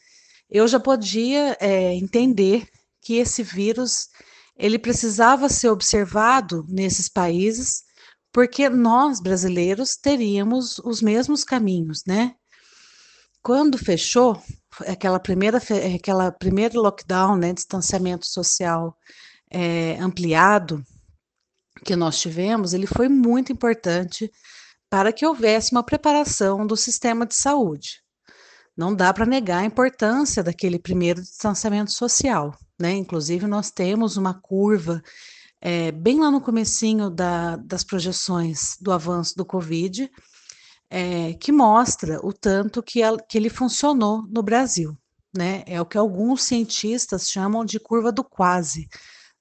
[0.50, 2.68] eu já podia é, entender
[3.02, 4.10] que esse vírus
[4.56, 7.84] ele precisava ser observado nesses países,
[8.32, 12.36] porque nós brasileiros teríamos os mesmos caminhos, né?
[13.42, 14.42] Quando fechou,
[14.82, 15.60] aquela primeira,
[15.96, 18.96] aquela primeiro lockdown, né, distanciamento social
[19.50, 20.84] é, ampliado
[21.84, 24.32] que nós tivemos, ele foi muito importante
[24.92, 28.02] para que houvesse uma preparação do sistema de saúde.
[28.76, 32.92] Não dá para negar a importância daquele primeiro distanciamento social, né?
[32.92, 35.02] Inclusive nós temos uma curva
[35.62, 40.12] é, bem lá no comecinho da, das projeções do avanço do Covid,
[40.90, 44.98] é, que mostra o tanto que, a, que ele funcionou no Brasil.
[45.34, 45.64] Né?
[45.66, 48.90] É o que alguns cientistas chamam de curva do quase,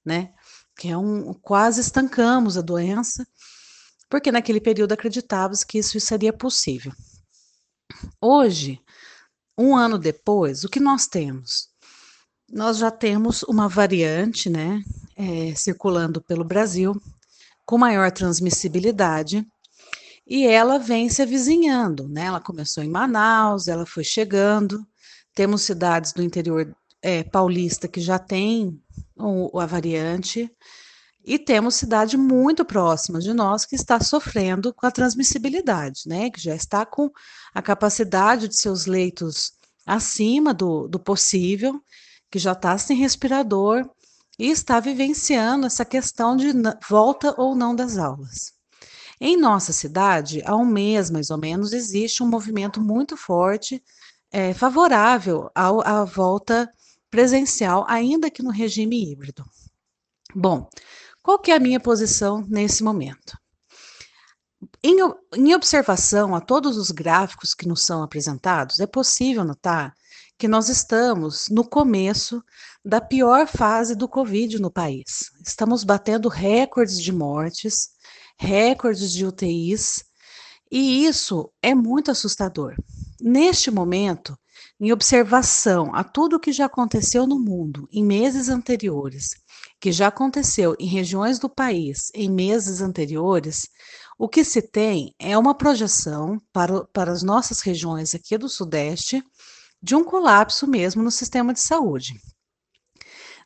[0.05, 0.31] né?
[0.77, 3.27] que é um quase estancamos a doença,
[4.11, 6.91] porque naquele período acreditávamos que isso seria possível.
[8.19, 8.77] Hoje,
[9.57, 11.69] um ano depois, o que nós temos?
[12.51, 14.83] Nós já temos uma variante, né,
[15.15, 17.01] é, circulando pelo Brasil,
[17.65, 19.47] com maior transmissibilidade,
[20.27, 22.25] e ela vem se avizinhando, né?
[22.25, 24.85] Ela começou em Manaus, ela foi chegando.
[25.33, 28.81] Temos cidades do interior é, paulista que já tem
[29.17, 30.49] o, a variante,
[31.23, 36.29] e temos cidade muito próxima de nós que está sofrendo com a transmissibilidade, né?
[36.29, 37.11] Que já está com
[37.53, 39.53] a capacidade de seus leitos
[39.85, 41.81] acima do, do possível,
[42.29, 43.87] que já está sem respirador
[44.39, 46.51] e está vivenciando essa questão de
[46.89, 48.53] volta ou não das aulas.
[49.19, 53.83] Em nossa cidade, há um mês mais ou menos, existe um movimento muito forte
[54.31, 56.71] é, favorável ao, à volta
[57.09, 59.45] presencial, ainda que no regime híbrido.
[60.33, 60.69] Bom,
[61.23, 63.37] qual que é a minha posição nesse momento?
[64.83, 64.97] Em,
[65.35, 69.93] em, observação a todos os gráficos que nos são apresentados, é possível notar
[70.37, 72.43] que nós estamos no começo
[72.83, 75.31] da pior fase do Covid no país.
[75.45, 77.89] Estamos batendo recordes de mortes,
[78.37, 80.03] recordes de UTIs,
[80.71, 82.75] e isso é muito assustador.
[83.19, 84.35] Neste momento,
[84.79, 89.29] em observação a tudo o que já aconteceu no mundo em meses anteriores,
[89.81, 93.67] que já aconteceu em regiões do país em meses anteriores,
[94.15, 99.23] o que se tem é uma projeção para, para as nossas regiões aqui do Sudeste
[99.81, 102.21] de um colapso mesmo no sistema de saúde.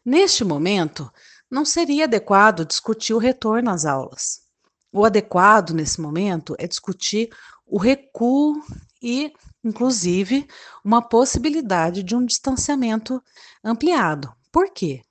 [0.03, 1.09] Neste momento,
[1.49, 4.41] não seria adequado discutir o retorno às aulas.
[4.91, 7.29] O adequado nesse momento é discutir
[7.65, 8.61] o recuo
[9.01, 9.31] e,
[9.63, 10.45] inclusive,
[10.83, 13.23] uma possibilidade de um distanciamento
[13.63, 14.35] ampliado.
[14.51, 15.01] Por quê?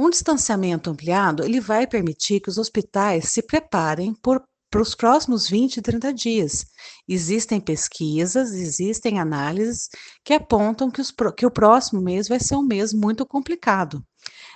[0.00, 5.48] Um distanciamento ampliado ele vai permitir que os hospitais se preparem por, para os próximos
[5.48, 6.66] 20 e 30 dias.
[7.08, 9.88] Existem pesquisas, existem análises
[10.22, 14.00] que apontam que, os, que o próximo mês vai ser um mês muito complicado.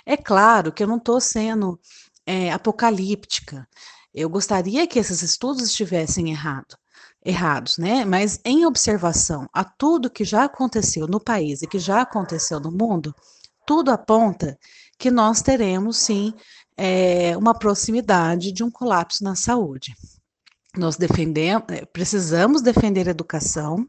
[0.05, 1.77] É claro que eu não estou sendo
[2.25, 3.67] é, apocalíptica.
[4.13, 6.77] Eu gostaria que esses estudos estivessem errado,
[7.21, 8.05] errados, né?
[8.05, 12.71] Mas em observação a tudo que já aconteceu no país e que já aconteceu no
[12.71, 13.13] mundo,
[13.65, 14.57] tudo aponta
[14.97, 16.33] que nós teremos sim
[16.77, 19.95] é, uma proximidade de um colapso na saúde.
[20.75, 23.85] Nós defendemos, é, precisamos defender a educação,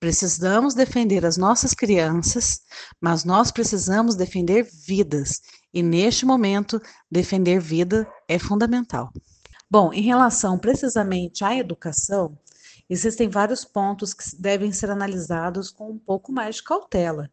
[0.00, 2.60] precisamos defender as nossas crianças,
[3.00, 5.40] mas nós precisamos defender vidas.
[5.72, 9.12] E neste momento, defender vida é fundamental.
[9.70, 12.38] Bom, em relação precisamente à educação,
[12.88, 17.30] existem vários pontos que devem ser analisados com um pouco mais de cautela.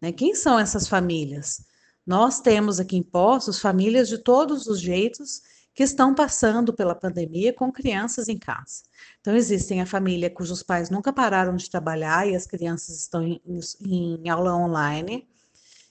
[0.00, 0.12] Né?
[0.12, 1.64] Quem são essas famílias?
[2.10, 5.42] Nós temos aqui em Poços famílias de todos os jeitos
[5.72, 8.82] que estão passando pela pandemia com crianças em casa.
[9.20, 13.40] Então, existem a família cujos pais nunca pararam de trabalhar e as crianças estão em,
[13.86, 15.28] em aula online.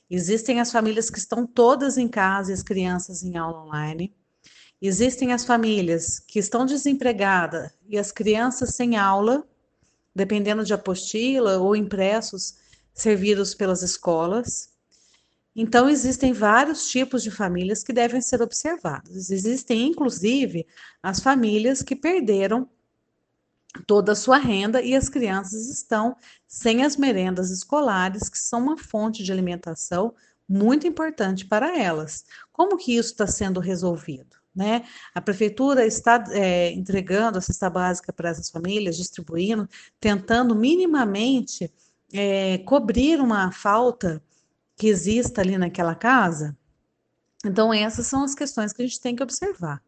[0.10, 4.14] Existem as famílias que estão todas em casa e as crianças em aula online.
[4.82, 9.48] Existem as famílias que estão desempregadas e as crianças sem aula,
[10.14, 12.56] dependendo de apostila ou impressos
[12.94, 14.78] servidos pelas escolas.
[15.62, 19.30] Então, existem vários tipos de famílias que devem ser observadas.
[19.30, 20.66] Existem, inclusive,
[21.04, 22.66] as famílias que perderam
[23.86, 26.16] toda a sua renda e as crianças estão
[26.48, 30.16] sem as merendas escolares, que são uma fonte de alimentação
[30.48, 32.24] muito importante para elas.
[32.54, 34.38] Como que isso está sendo resolvido?
[34.56, 34.86] Né?
[35.14, 39.68] A prefeitura está é, entregando a cesta básica para essas famílias, distribuindo,
[40.00, 41.70] tentando minimamente
[42.14, 44.24] é, cobrir uma falta
[44.80, 46.58] que exista ali naquela casa.
[47.46, 49.84] Então, essas são as questões que a gente tem que observar.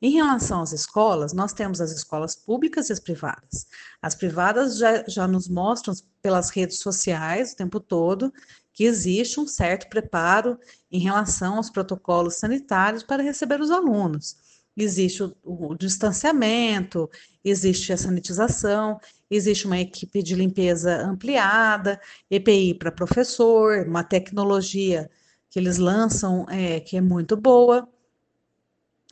[0.00, 3.66] Em relação às escolas, nós temos as escolas públicas e as privadas.
[4.00, 8.32] As privadas já, já nos mostram pelas redes sociais o tempo todo
[8.72, 10.56] que existe um certo preparo
[10.92, 14.36] em relação aos protocolos sanitários para receber os alunos.
[14.82, 17.10] Existe o, o distanciamento,
[17.44, 18.98] existe a sanitização,
[19.30, 22.00] existe uma equipe de limpeza ampliada,
[22.30, 25.10] EPI para professor, uma tecnologia
[25.50, 27.86] que eles lançam é, que é muito boa.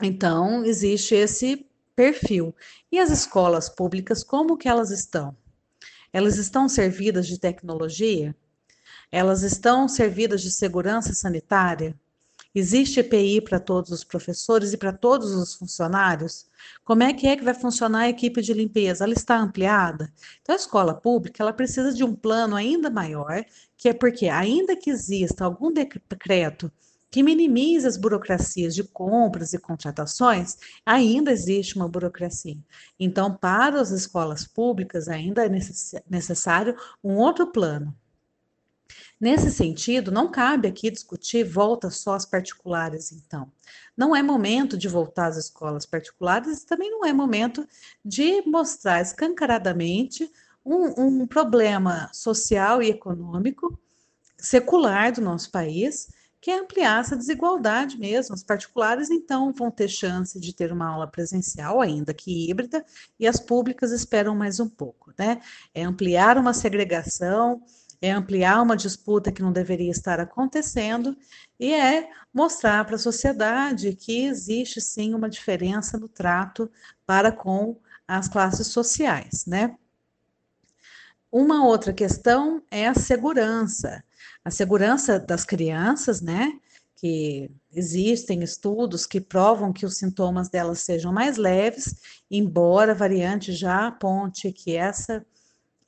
[0.01, 2.55] Então, existe esse perfil.
[2.91, 5.35] E as escolas públicas, como que elas estão?
[6.11, 8.35] Elas estão servidas de tecnologia?
[9.11, 11.95] Elas estão servidas de segurança sanitária?
[12.53, 16.47] Existe EPI para todos os professores e para todos os funcionários?
[16.83, 19.03] Como é que é que vai funcionar a equipe de limpeza?
[19.03, 20.11] Ela está ampliada?
[20.41, 23.45] Então, a escola pública ela precisa de um plano ainda maior,
[23.77, 26.71] que é porque, ainda que exista algum decreto
[27.11, 32.57] que minimize as burocracias de compras e contratações, ainda existe uma burocracia.
[32.99, 35.49] Então, para as escolas públicas, ainda é
[36.09, 37.95] necessário um outro plano.
[39.19, 43.51] Nesse sentido, não cabe aqui discutir volta só às particulares, então.
[43.97, 47.67] Não é momento de voltar às escolas particulares também não é momento
[48.03, 50.31] de mostrar escancaradamente
[50.65, 53.77] um, um problema social e econômico
[54.37, 56.07] secular do nosso país
[56.41, 58.33] que é ampliar essa desigualdade mesmo.
[58.33, 62.85] Os particulares, então, vão ter chance de ter uma aula presencial, ainda que híbrida,
[63.19, 65.41] e as públicas esperam mais um pouco, né?
[65.73, 67.61] É ampliar uma segregação,
[68.01, 71.17] é ampliar uma disputa que não deveria estar acontecendo
[71.59, 76.71] e é mostrar para a sociedade que existe sim uma diferença no trato
[77.05, 77.77] para com
[78.07, 79.75] as classes sociais, né?
[81.31, 84.03] Uma outra questão é a segurança
[84.43, 86.51] a segurança das crianças, né?
[86.95, 91.95] Que existem estudos que provam que os sintomas delas sejam mais leves,
[92.29, 95.25] embora a variante já aponte que essa,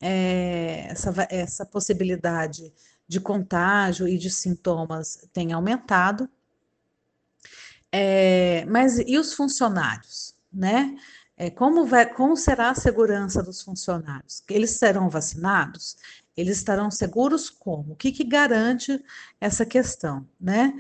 [0.02, 2.74] é, essa, essa possibilidade
[3.08, 6.30] de contágio e de sintomas tenha aumentado.
[7.92, 10.98] É, mas e os funcionários, né?
[11.38, 14.44] É, como, vai, como será a segurança dos funcionários?
[14.50, 15.98] Eles serão vacinados?
[16.38, 17.94] Eles estarão seguros como?
[17.94, 19.04] O que, que garante
[19.40, 20.74] essa questão, né?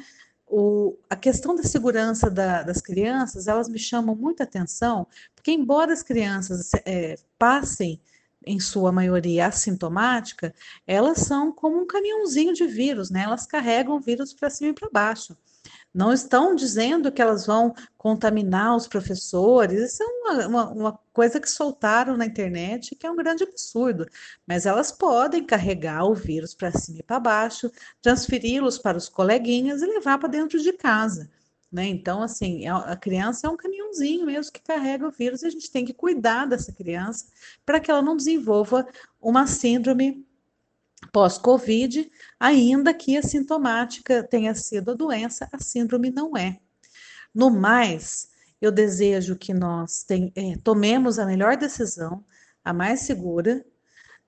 [0.47, 5.93] O, a questão da segurança da, das crianças, elas me chamam muita atenção, porque embora
[5.93, 7.99] as crianças é, passem,
[8.45, 10.53] em sua maioria assintomática,
[10.85, 13.23] elas são como um caminhãozinho de vírus, né?
[13.23, 15.37] Elas carregam vírus para cima e para baixo.
[15.93, 21.39] Não estão dizendo que elas vão contaminar os professores, isso é uma, uma, uma, coisa
[21.39, 24.07] que soltaram na internet, que é um grande absurdo.
[24.47, 27.69] Mas elas podem carregar o vírus para cima e para baixo,
[28.01, 31.29] transferi-los para os coleguinhas e levar para dentro de casa.
[31.71, 31.87] Né?
[31.87, 35.49] Então, assim, é, a criança é um caminhãozinho mesmo que carrega o vírus e a
[35.49, 37.27] gente tem que cuidar dessa criança
[37.65, 38.85] para que ela não desenvolva
[39.21, 40.25] uma síndrome
[41.13, 46.59] pós-Covid, ainda que a sintomática tenha sido a doença, a síndrome não é.
[47.33, 48.29] No mais,
[48.61, 52.23] eu desejo que nós tem, é, tomemos a melhor decisão,
[52.63, 53.65] a mais segura.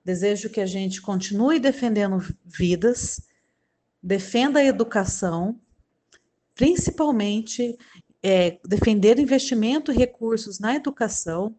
[0.04, 3.20] Desejo que a gente continue defendendo vidas,
[4.02, 5.58] defenda a educação,
[6.54, 7.76] principalmente
[8.22, 11.54] é, defender investimento e recursos na educação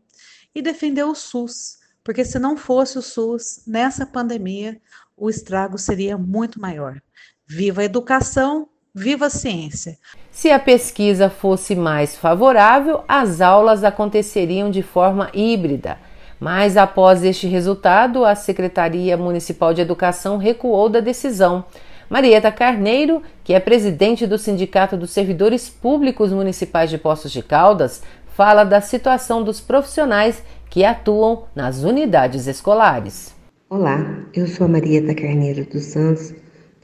[0.53, 4.79] e defender o SUS, porque se não fosse o SUS nessa pandemia,
[5.17, 7.01] o estrago seria muito maior.
[7.47, 9.97] Viva a educação, viva a ciência.
[10.31, 15.99] Se a pesquisa fosse mais favorável, as aulas aconteceriam de forma híbrida.
[16.39, 21.65] Mas após este resultado, a Secretaria Municipal de Educação recuou da decisão.
[22.09, 28.03] Marieta Carneiro, que é presidente do Sindicato dos Servidores Públicos Municipais de Poços de Caldas,
[28.35, 33.33] fala da situação dos profissionais que atuam nas unidades escolares.
[33.67, 36.31] Olá, eu sou a Marieta Carneiro dos Santos,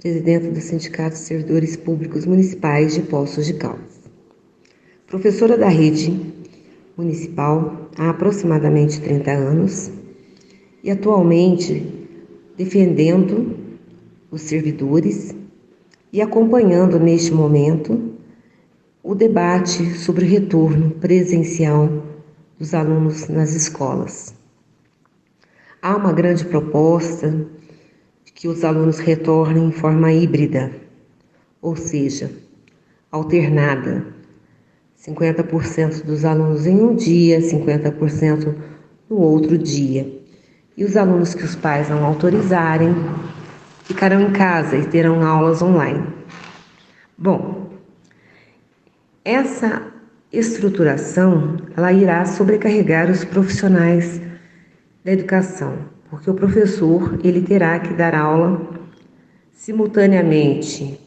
[0.02, 4.02] presidente do Sindicato de Servidores Públicos Municipais de Poços de Caldas.
[5.06, 6.20] Professora da rede
[6.98, 9.92] municipal há aproximadamente 30 anos
[10.84, 12.08] e atualmente
[12.58, 13.61] defendendo
[14.32, 15.36] os servidores
[16.12, 18.16] e acompanhando neste momento
[19.04, 21.90] o debate sobre o retorno presencial
[22.58, 24.34] dos alunos nas escolas.
[25.82, 27.46] Há uma grande proposta
[28.24, 30.72] de que os alunos retornem em forma híbrida,
[31.62, 32.32] ou seja,
[33.12, 34.06] alternada.
[35.04, 38.56] 50% dos alunos em um dia, 50%
[39.10, 40.22] no outro dia.
[40.78, 42.94] E os alunos que os pais não autorizarem
[43.92, 46.08] ficarão em casa e terão aulas online.
[47.18, 47.70] Bom,
[49.24, 49.82] essa
[50.32, 54.22] estruturação ela irá sobrecarregar os profissionais
[55.04, 55.78] da educação,
[56.10, 58.62] porque o professor ele terá que dar aula
[59.52, 61.00] simultaneamente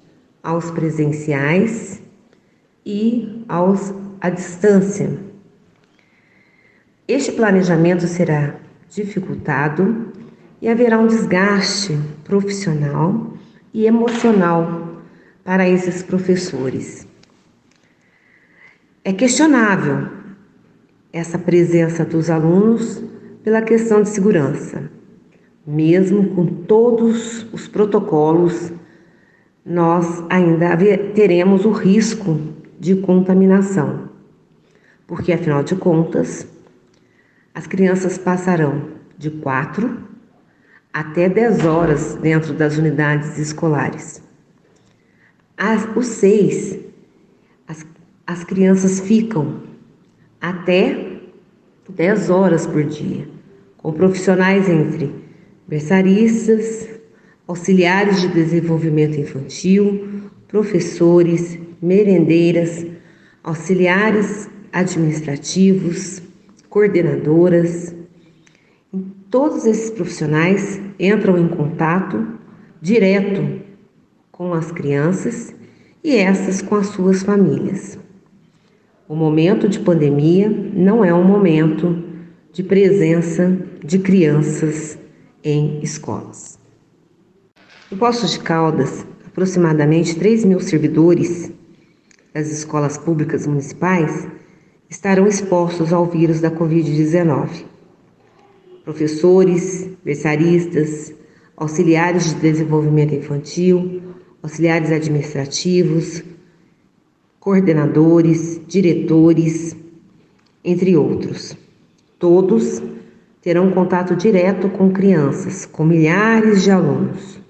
[0.42, 2.02] aos presenciais
[2.84, 5.10] e aos à distância.
[7.08, 8.56] Este planejamento será
[8.90, 10.12] dificultado
[10.64, 11.94] e haverá um desgaste
[12.24, 13.34] profissional
[13.74, 15.02] e emocional
[15.44, 17.06] para esses professores.
[19.04, 20.08] É questionável
[21.12, 23.02] essa presença dos alunos
[23.42, 24.90] pela questão de segurança.
[25.66, 28.72] Mesmo com todos os protocolos,
[29.66, 30.74] nós ainda
[31.14, 32.40] teremos o risco
[32.80, 34.08] de contaminação,
[35.06, 36.46] porque afinal de contas,
[37.54, 40.13] as crianças passarão de 4
[40.94, 44.22] até 10 horas dentro das unidades escolares.
[45.56, 46.78] As, os seis,
[47.66, 47.84] as,
[48.24, 49.62] as crianças ficam
[50.40, 51.18] até
[51.88, 53.26] 10 horas por dia,
[53.76, 55.12] com profissionais entre
[55.66, 56.88] berçaristas,
[57.48, 62.86] auxiliares de desenvolvimento infantil, professores, merendeiras,
[63.42, 66.22] auxiliares administrativos,
[66.68, 67.92] coordenadoras.
[69.34, 72.24] Todos esses profissionais entram em contato
[72.80, 73.62] direto
[74.30, 75.52] com as crianças
[76.04, 77.98] e essas com as suas famílias.
[79.08, 82.00] O momento de pandemia não é um momento
[82.52, 84.96] de presença de crianças
[85.42, 86.56] em escolas.
[87.90, 91.50] Em Poços de Caldas, aproximadamente 3 mil servidores
[92.32, 94.28] das escolas públicas municipais
[94.88, 97.73] estarão expostos ao vírus da Covid-19.
[98.84, 101.12] Professores, versaristas,
[101.56, 104.02] auxiliares de desenvolvimento infantil,
[104.42, 106.22] auxiliares administrativos,
[107.40, 109.74] coordenadores, diretores,
[110.62, 111.56] entre outros.
[112.18, 112.82] Todos
[113.40, 117.40] terão contato direto com crianças, com milhares de alunos.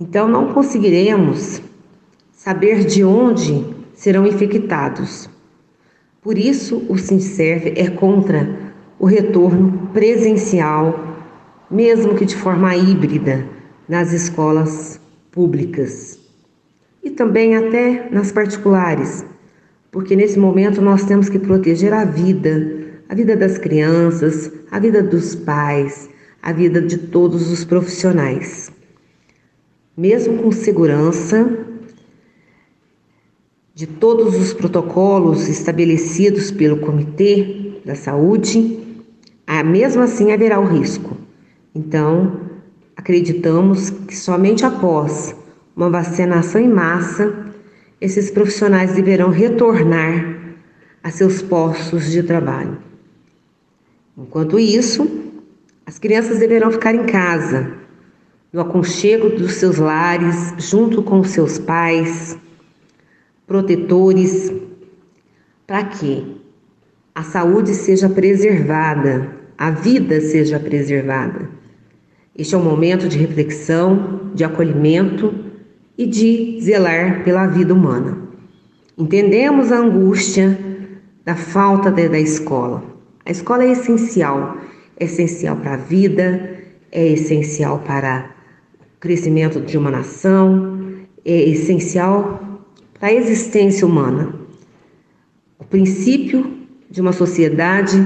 [0.00, 1.60] Então, não conseguiremos
[2.32, 5.28] saber de onde serão infectados.
[6.20, 8.65] Por isso, o SINSERV é contra
[8.98, 10.98] o retorno presencial,
[11.70, 13.46] mesmo que de forma híbrida,
[13.88, 16.18] nas escolas públicas
[17.02, 19.24] e também até nas particulares,
[19.92, 25.02] porque nesse momento nós temos que proteger a vida a vida das crianças, a vida
[25.02, 26.10] dos pais,
[26.42, 28.70] a vida de todos os profissionais.
[29.96, 31.64] Mesmo com segurança
[33.74, 38.85] de todos os protocolos estabelecidos pelo Comitê da Saúde,
[39.62, 41.16] mesmo assim haverá o risco.
[41.74, 42.40] Então,
[42.96, 45.34] acreditamos que somente após
[45.76, 47.46] uma vacinação em massa,
[48.00, 50.36] esses profissionais deverão retornar
[51.02, 52.78] a seus postos de trabalho.
[54.16, 55.08] Enquanto isso,
[55.84, 57.72] as crianças deverão ficar em casa,
[58.52, 62.36] no aconchego dos seus lares, junto com seus pais,
[63.46, 64.50] protetores,
[65.66, 66.40] para que
[67.14, 71.48] a saúde seja preservada, a vida seja preservada.
[72.36, 75.34] Este é um momento de reflexão, de acolhimento
[75.96, 78.18] e de zelar pela vida humana.
[78.98, 80.58] Entendemos a angústia
[81.24, 82.96] da falta de, da escola
[83.26, 84.56] a escola é essencial,
[84.96, 86.60] é essencial para a vida,
[86.92, 88.30] é essencial para
[88.80, 90.78] o crescimento de uma nação,
[91.24, 92.60] é essencial
[92.94, 94.32] para a existência humana.
[95.58, 96.56] O princípio
[96.88, 97.96] de uma sociedade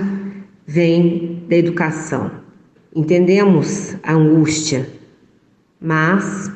[0.66, 2.30] vem da educação.
[2.94, 4.88] Entendemos a angústia,
[5.80, 6.50] mas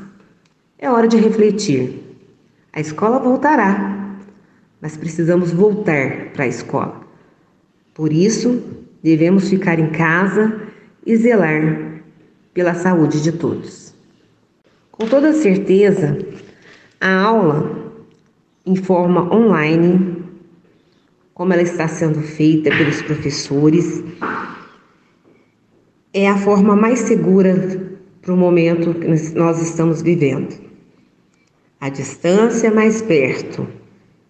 [0.79, 2.01] é hora de refletir.
[2.73, 4.17] A escola voltará,
[4.81, 7.01] mas precisamos voltar para a escola.
[7.93, 8.63] Por isso,
[9.03, 10.61] devemos ficar em casa
[11.05, 12.01] e zelar
[12.53, 13.93] pela saúde de todos.
[14.93, 16.19] Com toda certeza,
[17.01, 17.93] a aula
[18.65, 20.23] em forma online,
[21.35, 24.03] como ela está sendo feita pelos professores,
[26.15, 30.55] é a forma mais segura para o momento que nós estamos vivendo.
[31.81, 33.67] A distância mais perto,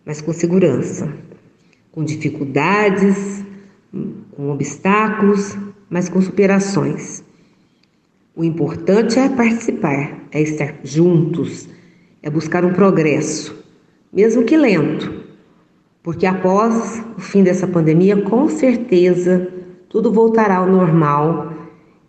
[0.04, 1.12] mas com segurança,
[1.92, 3.44] com dificuldades,
[4.32, 5.56] com obstáculos,
[5.90, 7.22] mas com superações.
[8.34, 11.68] O importante é participar, é estar juntos,
[12.22, 13.54] é buscar um progresso,
[14.10, 15.22] mesmo que lento,
[16.02, 19.48] porque após o fim dessa pandemia, com certeza
[19.88, 21.53] tudo voltará ao normal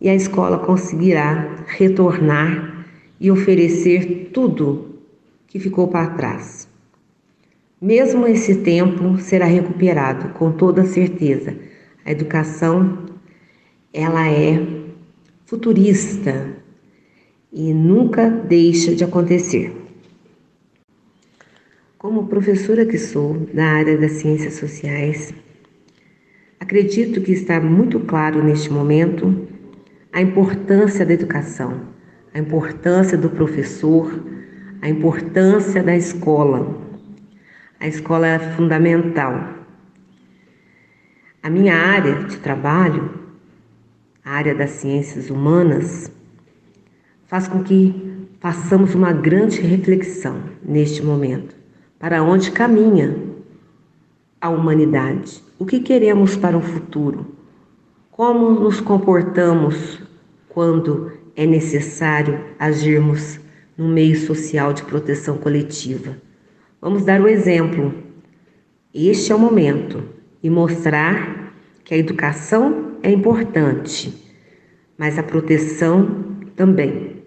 [0.05, 2.85] e a escola conseguirá retornar
[3.19, 4.99] e oferecer tudo
[5.47, 6.69] que ficou para trás.
[7.81, 11.57] Mesmo esse tempo será recuperado, com toda certeza.
[12.05, 12.99] A educação
[13.91, 14.63] ela é
[15.43, 16.55] futurista
[17.51, 19.75] e nunca deixa de acontecer.
[21.97, 25.33] Como professora que sou da área das ciências sociais,
[26.59, 29.44] acredito que está muito claro neste momento
[30.15, 31.81] a importância da educação,
[32.33, 34.17] a importância do professor,
[34.81, 36.73] a importância da escola.
[37.81, 39.49] A escola é fundamental.
[41.43, 43.11] A minha área de trabalho,
[44.23, 46.09] a área das ciências humanas,
[47.25, 51.53] faz com que façamos uma grande reflexão neste momento.
[51.99, 53.17] Para onde caminha
[54.39, 55.43] a humanidade?
[55.59, 57.35] O que queremos para o futuro?
[58.09, 60.04] Como nos comportamos
[60.55, 63.41] quando é necessário agirmos
[63.77, 66.15] no meio social de proteção coletiva?
[66.79, 67.93] Vamos dar o exemplo.
[68.93, 70.01] Este é o momento
[70.41, 71.53] e mostrar
[71.83, 74.13] que a educação é importante,
[74.97, 77.21] mas a proteção também.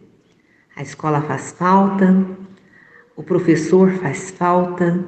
[0.75, 2.27] A escola faz falta,
[3.15, 5.05] o professor faz falta,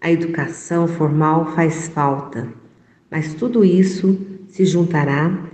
[0.00, 2.48] a educação formal faz falta,
[3.10, 5.51] mas tudo isso se juntará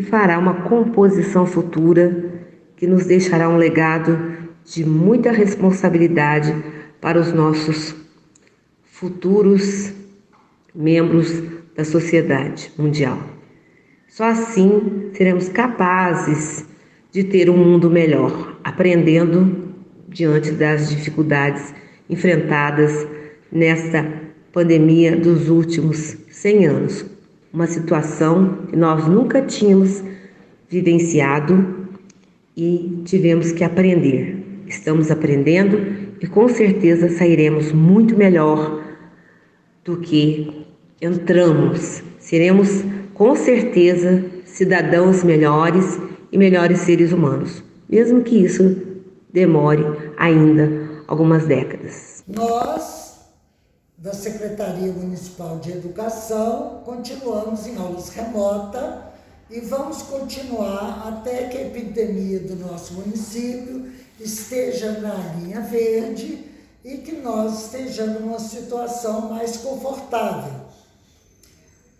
[0.00, 2.40] e fará uma composição futura
[2.74, 4.18] que nos deixará um legado
[4.64, 6.56] de muita responsabilidade
[7.02, 7.94] para os nossos
[8.82, 9.92] futuros
[10.74, 11.42] membros
[11.76, 13.18] da sociedade mundial.
[14.08, 16.64] Só assim seremos capazes
[17.12, 19.74] de ter um mundo melhor, aprendendo
[20.08, 21.74] diante das dificuldades
[22.08, 23.06] enfrentadas
[23.52, 24.10] nesta
[24.50, 27.06] pandemia dos últimos 100 anos,
[27.52, 30.02] uma situação que nós nunca tínhamos
[30.68, 31.88] vivenciado
[32.56, 34.36] e tivemos que aprender.
[34.66, 35.78] Estamos aprendendo
[36.20, 38.82] e com certeza sairemos muito melhor
[39.84, 40.66] do que
[41.00, 42.02] entramos.
[42.18, 42.84] Seremos
[43.14, 45.98] com certeza cidadãos melhores
[46.30, 48.76] e melhores seres humanos, mesmo que isso
[49.32, 49.84] demore
[50.16, 50.70] ainda
[51.08, 52.22] algumas décadas.
[52.28, 52.99] Nós
[54.00, 59.12] da Secretaria Municipal de Educação, continuamos em aulas remota
[59.50, 66.46] e vamos continuar até que a epidemia do nosso município esteja na linha verde
[66.82, 70.62] e que nós estejamos numa situação mais confortável.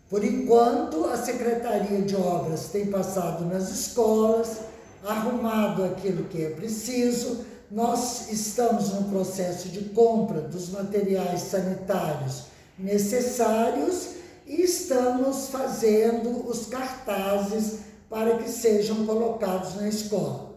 [0.09, 4.61] Por enquanto, a Secretaria de Obras tem passado nas escolas,
[5.05, 12.45] arrumado aquilo que é preciso, nós estamos no processo de compra dos materiais sanitários
[12.77, 14.15] necessários
[14.47, 20.51] e estamos fazendo os cartazes para que sejam colocados na escola.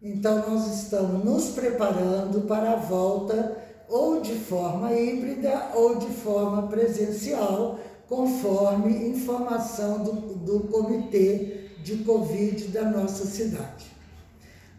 [0.00, 3.56] Então, nós estamos nos preparando para a volta
[3.88, 12.68] ou de forma híbrida ou de forma presencial, conforme informação do, do comitê de Covid
[12.68, 13.99] da nossa cidade.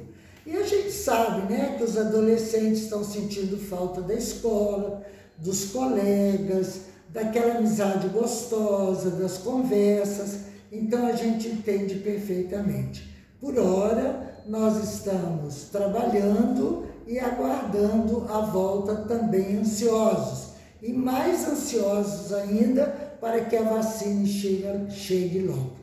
[0.45, 5.07] E a gente sabe né, que os adolescentes estão sentindo falta da escola,
[5.39, 13.09] dos colegas, daquela amizade gostosa, das conversas, então a gente entende perfeitamente.
[13.41, 20.51] Por hora, nós estamos trabalhando e aguardando a volta também ansiosos,
[20.83, 25.81] e mais ansiosos ainda para que a vacina chegue, chegue logo.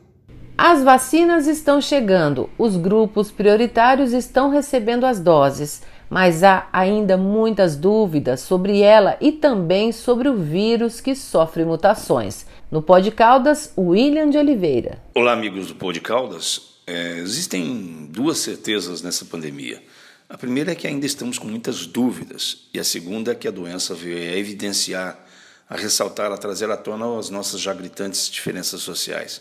[0.56, 7.76] As vacinas estão chegando, os grupos prioritários estão recebendo as doses, mas há ainda muitas
[7.76, 12.44] dúvidas sobre ela e também sobre o vírus que sofre mutações.
[12.70, 14.98] No Pod Caldas, William de Oliveira.
[15.14, 16.80] Olá, amigos do Pod Caldas.
[16.86, 19.80] É, existem duas certezas nessa pandemia.
[20.28, 23.50] A primeira é que ainda estamos com muitas dúvidas, e a segunda é que a
[23.50, 25.18] doença veio a evidenciar,
[25.66, 29.40] a ressaltar, a trazer à tona as nossas já gritantes diferenças sociais.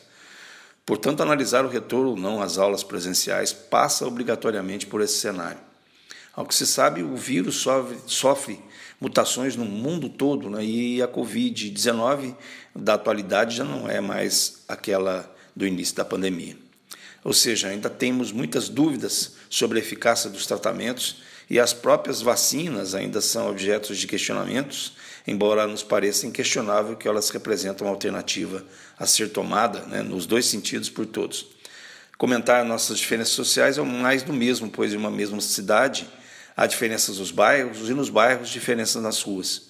[0.85, 5.59] Portanto, analisar o retorno ou não às aulas presenciais passa obrigatoriamente por esse cenário.
[6.33, 8.59] Ao que se sabe, o vírus sofre, sofre
[9.01, 10.63] mutações no mundo todo, né?
[10.63, 12.33] e a Covid-19
[12.73, 16.55] da atualidade já não é mais aquela do início da pandemia.
[17.25, 22.93] Ou seja, ainda temos muitas dúvidas sobre a eficácia dos tratamentos e as próprias vacinas
[22.93, 24.93] ainda são objetos de questionamentos,
[25.25, 28.65] embora nos pareça inquestionável que elas representam uma alternativa
[28.99, 31.47] a ser tomada né, nos dois sentidos por todos.
[32.17, 36.07] Comentar nossas diferenças sociais é mais do mesmo, pois em uma mesma cidade
[36.55, 39.67] há diferenças nos bairros e nos bairros diferenças nas ruas.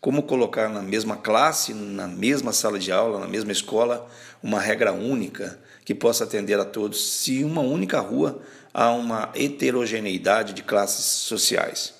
[0.00, 4.10] Como colocar na mesma classe, na mesma sala de aula, na mesma escola,
[4.42, 8.42] uma regra única que possa atender a todos, se uma única rua
[8.74, 11.94] há uma heterogeneidade de classes sociais.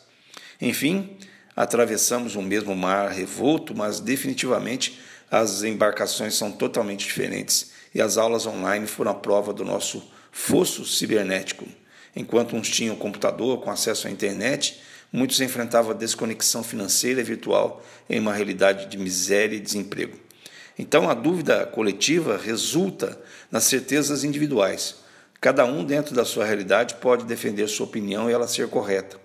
[0.61, 1.17] Enfim,
[1.55, 4.99] atravessamos o mesmo mar revolto, mas definitivamente
[5.31, 10.03] as embarcações são totalmente diferentes e as aulas online foram a prova do nosso
[10.33, 11.65] fosso cibernético.
[12.17, 14.81] Enquanto uns tinham computador com acesso à internet,
[15.13, 20.19] muitos enfrentavam a desconexão financeira e virtual em uma realidade de miséria e desemprego.
[20.77, 23.21] Então a dúvida coletiva resulta
[23.51, 25.04] nas certezas individuais.
[25.45, 29.21] Cada um, dentro da sua realidade, pode defender sua opinião e ela ser correta.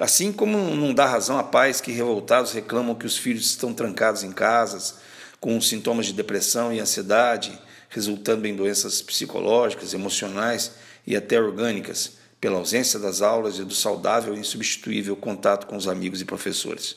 [0.00, 4.24] Assim como não dá razão a pais que revoltados reclamam que os filhos estão trancados
[4.24, 4.96] em casas,
[5.38, 7.56] com sintomas de depressão e ansiedade,
[7.88, 10.72] resultando em doenças psicológicas, emocionais
[11.06, 15.86] e até orgânicas, pela ausência das aulas e do saudável e insubstituível contato com os
[15.86, 16.96] amigos e professores.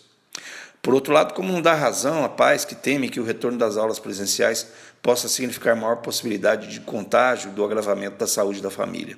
[0.81, 3.77] Por outro lado, como não dá razão a pais que temem que o retorno das
[3.77, 4.65] aulas presenciais
[5.01, 9.17] possa significar maior possibilidade de contágio do agravamento da saúde da família.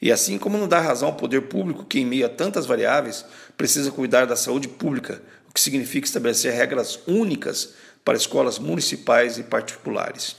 [0.00, 3.24] E assim como não dá razão ao poder público que, em meio a tantas variáveis,
[3.56, 7.74] precisa cuidar da saúde pública, o que significa estabelecer regras únicas
[8.04, 10.36] para escolas municipais e particulares.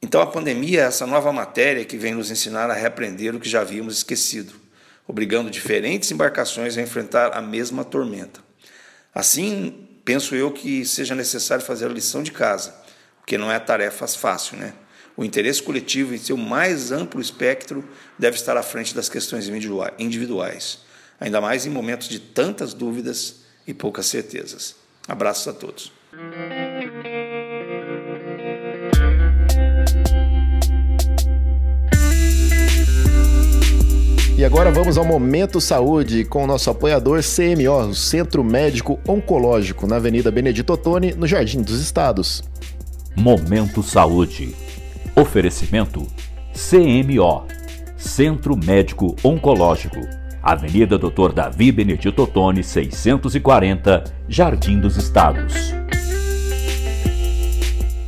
[0.00, 3.48] Então, a pandemia é essa nova matéria que vem nos ensinar a reaprender o que
[3.48, 4.54] já havíamos esquecido,
[5.06, 8.40] obrigando diferentes embarcações a enfrentar a mesma tormenta.
[9.14, 12.74] Assim, penso eu que seja necessário fazer a lição de casa,
[13.28, 14.72] o que não é tarefa fácil, né?
[15.14, 17.84] O interesse coletivo em seu mais amplo espectro
[18.18, 19.50] deve estar à frente das questões
[19.98, 20.78] individuais,
[21.20, 24.76] ainda mais em momentos de tantas dúvidas e poucas certezas.
[25.06, 25.92] Abraços a todos.
[34.38, 39.86] E agora vamos ao Momento Saúde com o nosso apoiador CMO, o Centro Médico Oncológico,
[39.86, 42.42] na Avenida Benedito Ottoni, no Jardim dos Estados.
[43.18, 44.54] Momento Saúde.
[45.16, 46.06] Oferecimento
[46.52, 47.46] CMO,
[47.96, 49.98] Centro Médico Oncológico,
[50.40, 51.32] Avenida Dr.
[51.34, 55.52] Davi Benedito Ottoni, 640, Jardim dos Estados.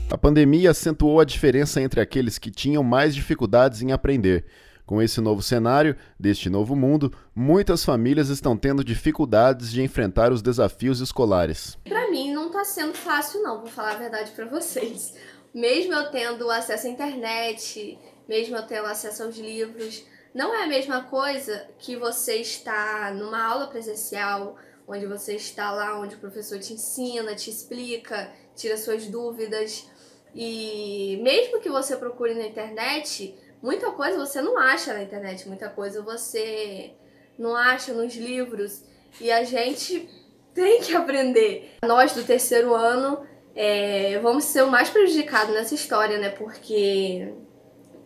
[0.08, 4.44] A pandemia acentuou a diferença entre aqueles que tinham mais dificuldades em aprender
[4.90, 10.42] com esse novo cenário, deste novo mundo, muitas famílias estão tendo dificuldades de enfrentar os
[10.42, 11.78] desafios escolares.
[11.84, 15.14] Para mim não está sendo fácil não, vou falar a verdade para vocês.
[15.54, 17.96] Mesmo eu tendo acesso à internet,
[18.28, 23.44] mesmo eu tendo acesso aos livros, não é a mesma coisa que você está numa
[23.44, 24.56] aula presencial,
[24.88, 29.88] onde você está lá, onde o professor te ensina, te explica, tira suas dúvidas.
[30.34, 35.68] E mesmo que você procure na internet, Muita coisa você não acha na internet, muita
[35.68, 36.92] coisa você
[37.38, 38.82] não acha nos livros
[39.20, 40.08] e a gente
[40.54, 41.76] tem que aprender.
[41.84, 43.20] Nós do terceiro ano
[43.54, 46.30] é, vamos ser o mais prejudicado nessa história, né?
[46.30, 47.34] Porque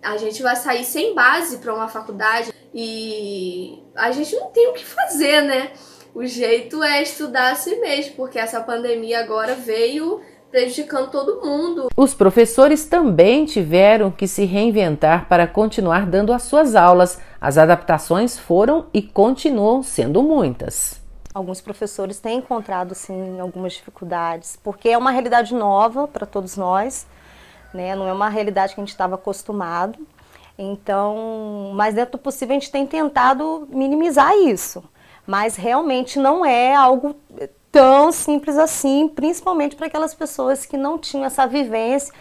[0.02, 4.72] a gente vai sair sem base para uma faculdade e a gente não tem o
[4.72, 5.72] que fazer, né?
[6.14, 10.20] O jeito é estudar a si mesmo, porque essa pandemia agora veio
[10.54, 11.88] prejudicando todo mundo.
[11.96, 17.18] Os professores também tiveram que se reinventar para continuar dando as suas aulas.
[17.40, 21.02] As adaptações foram e continuam sendo muitas.
[21.34, 27.04] Alguns professores têm encontrado sim algumas dificuldades, porque é uma realidade nova para todos nós,
[27.74, 27.96] né?
[27.96, 30.06] Não é uma realidade que a gente estava acostumado.
[30.56, 34.84] Então, mas dentro do possível a gente tem tentado minimizar isso.
[35.26, 37.16] Mas realmente não é algo
[37.74, 42.14] tão simples assim, principalmente para aquelas pessoas que não tinham essa vivência,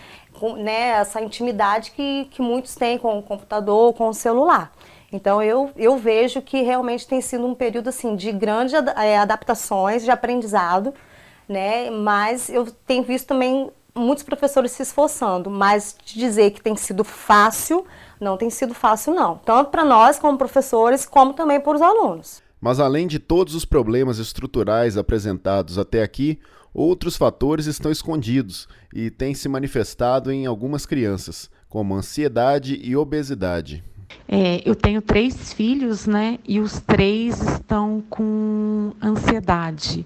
[0.58, 4.74] né, essa intimidade que, que muitos têm com o computador, com o celular.
[5.12, 10.04] Então eu, eu vejo que realmente tem sido um período assim de grandes é, adaptações,
[10.04, 10.91] de aprendizado,
[11.47, 11.91] né?
[11.91, 17.04] Mas eu tenho visto também muitos professores se esforçando, mas de dizer que tem sido
[17.04, 17.86] fácil,
[18.20, 22.43] não tem sido fácil não, tanto para nós como professores, como também para os alunos.
[22.64, 26.39] Mas além de todos os problemas estruturais apresentados até aqui,
[26.74, 33.84] outros fatores estão escondidos e têm se manifestado em algumas crianças, como ansiedade e obesidade.
[34.26, 36.39] É, eu tenho três filhos, né?
[36.47, 40.05] E os três estão com ansiedade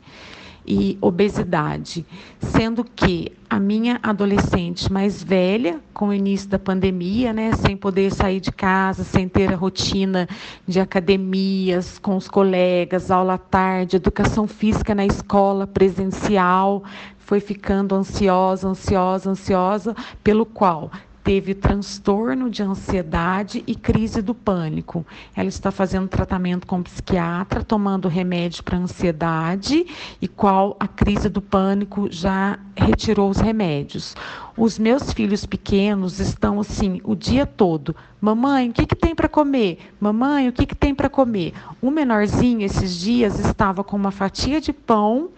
[0.68, 2.06] e obesidade,
[2.40, 8.14] sendo que a minha adolescente mais velha, com o início da pandemia, né, sem poder
[8.14, 10.28] sair de casa, sem ter a rotina
[10.68, 16.84] de academias com os colegas, aula à tarde, educação física na escola presencial,
[17.18, 20.92] foi ficando ansiosa, ansiosa, ansiosa, pelo qual
[21.28, 25.06] teve transtorno de ansiedade e crise do pânico.
[25.36, 29.86] Ela está fazendo tratamento com psiquiatra, tomando remédio para ansiedade
[30.22, 34.16] e qual a crise do pânico já retirou os remédios.
[34.56, 37.94] Os meus filhos pequenos estão assim o dia todo.
[38.22, 39.80] Mamãe, o que, que tem para comer?
[40.00, 41.54] Mamãe, o que, que tem para comer?
[41.82, 45.32] O menorzinho, esses dias, estava com uma fatia de pão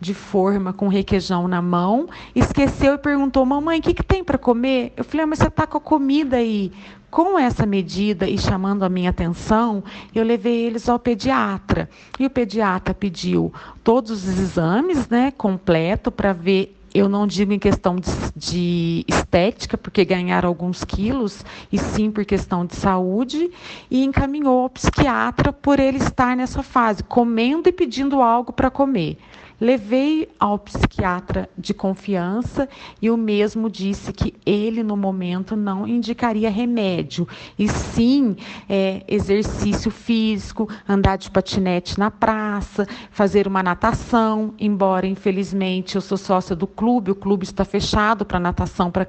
[0.00, 4.38] de forma com requeijão na mão, esqueceu e perguntou: Mamãe, o que, que tem para
[4.38, 4.92] comer?
[4.96, 6.72] Eu falei: ah, Mas você está com a comida aí.
[7.10, 9.82] Com essa medida e chamando a minha atenção,
[10.14, 11.88] eu levei eles ao pediatra.
[12.18, 13.50] E o pediatra pediu
[13.82, 19.76] todos os exames, né, completo, para ver eu não digo em questão de, de, estética,
[19.76, 23.50] porque ganharam alguns quilos, e sim por questão de saúde,
[23.90, 29.18] e encaminhou ao psiquiatra por ele estar nessa fase, comendo e pedindo algo para comer.
[29.60, 32.68] Levei ao psiquiatra de confiança
[33.02, 37.26] e o mesmo disse que ele, no momento, não indicaria remédio,
[37.58, 38.36] e sim
[38.68, 44.54] é, exercício físico, andar de patinete na praça, fazer uma natação.
[44.60, 49.04] Embora, infelizmente, eu sou sócia do clube, o clube está fechado para natação para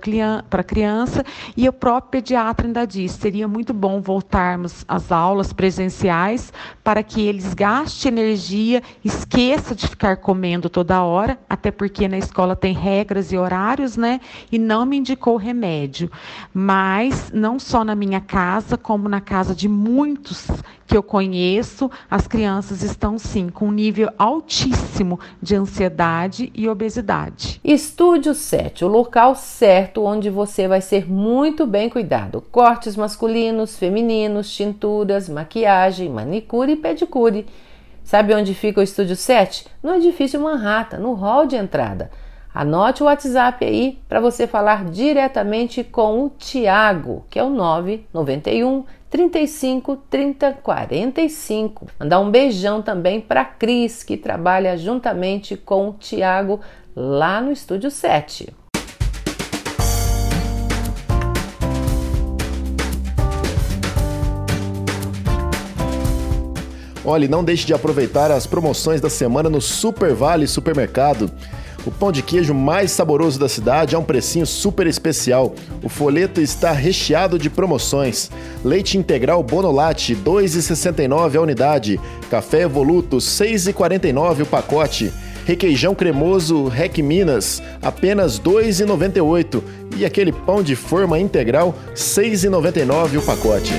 [0.63, 1.23] criança,
[1.55, 6.51] e o próprio pediatra ainda disse: seria muito bom voltarmos às aulas presenciais
[6.83, 12.17] para que eles gastem energia, esqueça de ficar comendo comendo toda hora, até porque na
[12.17, 14.21] escola tem regras e horários, né?
[14.49, 16.09] E não me indicou remédio.
[16.53, 20.47] Mas não só na minha casa, como na casa de muitos
[20.87, 27.59] que eu conheço, as crianças estão sim com um nível altíssimo de ansiedade e obesidade.
[27.61, 32.41] Estúdio 7, o local certo onde você vai ser muito bem cuidado.
[32.49, 37.45] Cortes masculinos, femininos, tinturas, maquiagem, manicure e pedicure.
[38.09, 39.67] Sabe onde fica o estúdio 7?
[39.83, 42.09] No edifício Manhattan, no hall de entrada.
[42.51, 48.83] Anote o WhatsApp aí para você falar diretamente com o Tiago, que é o 991
[49.11, 51.85] 35 30 45.
[51.99, 56.61] Mandar um beijão também para Cris, que trabalha juntamente com o Tiago
[56.95, 58.51] lá no estúdio 7.
[67.09, 71.31] Olha, não deixe de aproveitar as promoções da semana no Super Vale Supermercado.
[71.83, 75.55] O pão de queijo mais saboroso da cidade é um precinho super especial.
[75.81, 78.29] O folheto está recheado de promoções.
[78.63, 81.99] Leite integral Bonolate, R$ 2,69 a unidade.
[82.29, 85.11] Café Evoluto, R$ 6,49 o pacote.
[85.47, 89.63] Requeijão cremoso Rec Minas, apenas R$ 2,98.
[89.97, 93.73] E aquele pão de forma integral, R$ 6,99 o pacote.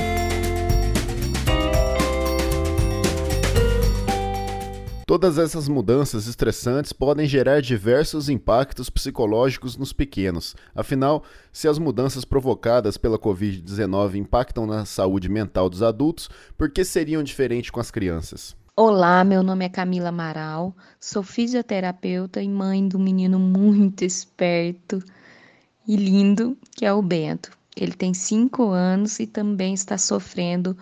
[5.11, 10.55] Todas essas mudanças estressantes podem gerar diversos impactos psicológicos nos pequenos.
[10.73, 16.85] Afinal, se as mudanças provocadas pela Covid-19 impactam na saúde mental dos adultos, por que
[16.85, 18.55] seriam diferentes com as crianças?
[18.77, 25.03] Olá, meu nome é Camila Amaral, sou fisioterapeuta e mãe um menino muito esperto
[25.89, 27.51] e lindo, que é o Bento.
[27.77, 30.77] Ele tem cinco anos e também está sofrendo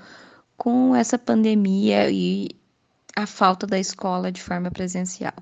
[0.55, 2.51] com essa pandemia e
[3.19, 5.35] a falta da escola de forma presencial.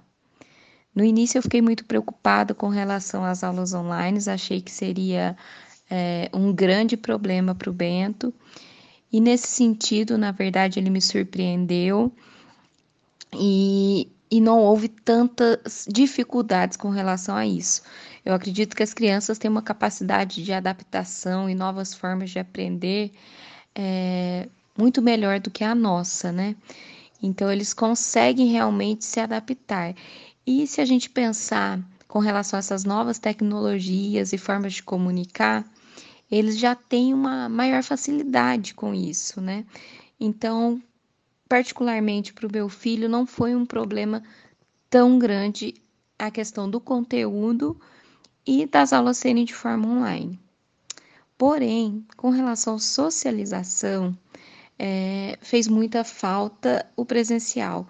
[0.95, 5.37] No início eu fiquei muito preocupada com relação às aulas online, achei que seria
[5.91, 8.33] é, um grande problema para o Bento.
[9.13, 12.11] E nesse sentido, na verdade, ele me surpreendeu
[13.35, 17.83] e, e não houve tantas dificuldades com relação a isso.
[18.25, 23.13] Eu acredito que as crianças têm uma capacidade de adaptação e novas formas de aprender
[23.75, 24.49] é,
[24.79, 26.57] muito melhor do que a nossa, né?
[27.23, 29.95] Então, eles conseguem realmente se adaptar.
[30.47, 35.65] E se a gente pensar com relação a essas novas tecnologias e formas de comunicar,
[36.31, 39.65] eles já têm uma maior facilidade com isso, né?
[40.19, 40.81] Então,
[41.49, 44.23] particularmente para o meu filho, não foi um problema
[44.89, 45.75] tão grande
[46.19, 47.79] a questão do conteúdo
[48.47, 50.39] e das aulas serem de forma online.
[51.37, 54.17] Porém, com relação à socialização,
[54.79, 57.89] é, fez muita falta o presencial.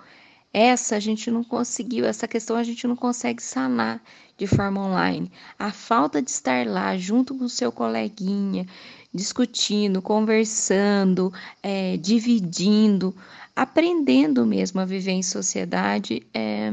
[0.52, 4.02] Essa a gente não conseguiu, essa questão a gente não consegue sanar
[4.38, 5.30] de forma online.
[5.58, 8.66] A falta de estar lá junto com o seu coleguinha,
[9.12, 11.32] discutindo, conversando,
[11.62, 13.14] é, dividindo,
[13.54, 16.72] aprendendo mesmo a viver em sociedade é,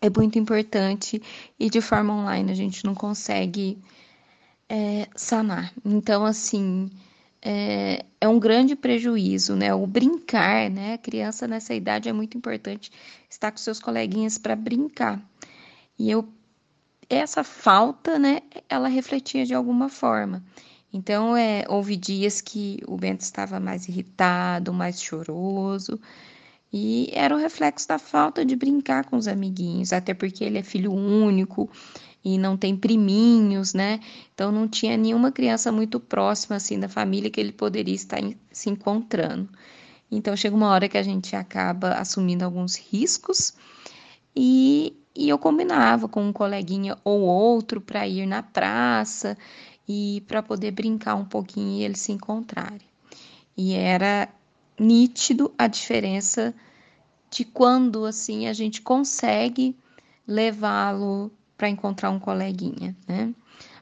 [0.00, 1.22] é muito importante
[1.58, 3.78] e de forma online a gente não consegue
[4.68, 5.72] é, sanar.
[5.84, 6.90] Então, assim,
[7.42, 9.74] é, é, um grande prejuízo, né?
[9.74, 10.94] O brincar, né?
[10.94, 12.90] A criança nessa idade é muito importante
[13.28, 15.20] estar com seus coleguinhas para brincar.
[15.98, 16.26] E eu
[17.10, 20.42] essa falta, né, ela refletia de alguma forma.
[20.92, 26.00] Então, é, houve dias que o Bento estava mais irritado, mais choroso,
[26.72, 30.62] e era o reflexo da falta de brincar com os amiguinhos, até porque ele é
[30.62, 31.70] filho único
[32.24, 34.00] e não tem priminhos, né?
[34.34, 38.20] Então não tinha nenhuma criança muito próxima assim da família que ele poderia estar
[38.50, 39.48] se encontrando.
[40.10, 43.54] Então chega uma hora que a gente acaba assumindo alguns riscos
[44.36, 49.36] e e eu combinava com um coleguinha ou outro para ir na praça
[49.86, 52.80] e para poder brincar um pouquinho e eles se encontrarem.
[53.56, 54.28] E era
[54.78, 56.54] nítido a diferença
[57.30, 59.76] de quando assim a gente consegue
[60.26, 61.30] levá-lo
[61.62, 63.32] para encontrar um coleguinha, né?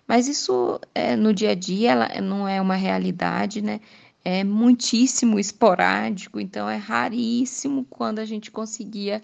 [0.06, 3.80] Mas isso é, no dia a dia ela não é uma realidade, né?
[4.22, 9.22] É muitíssimo esporádico, então é raríssimo quando a gente conseguia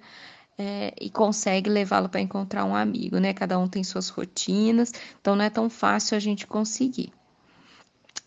[0.57, 3.35] é, e consegue levá-lo para encontrar um amigo, né?
[3.35, 4.91] Cada um tem suas rotinas,
[5.21, 7.13] então não é tão fácil a gente conseguir.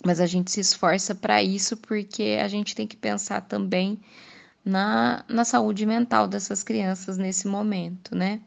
[0.06, 4.00] Mas a gente se esforça para isso porque a gente tem que pensar também
[4.64, 8.40] na, na saúde mental dessas crianças nesse momento, né?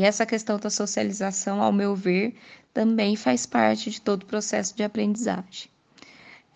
[0.00, 2.34] E essa questão da socialização, ao meu ver,
[2.72, 5.68] também faz parte de todo o processo de aprendizagem.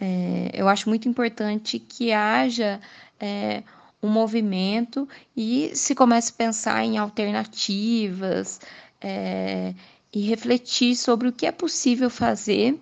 [0.01, 2.80] É, eu acho muito importante que haja
[3.20, 3.62] é,
[4.03, 8.62] um movimento e se comece a pensar em alternativas
[8.99, 9.74] é,
[10.11, 12.80] e refletir sobre o que é possível fazer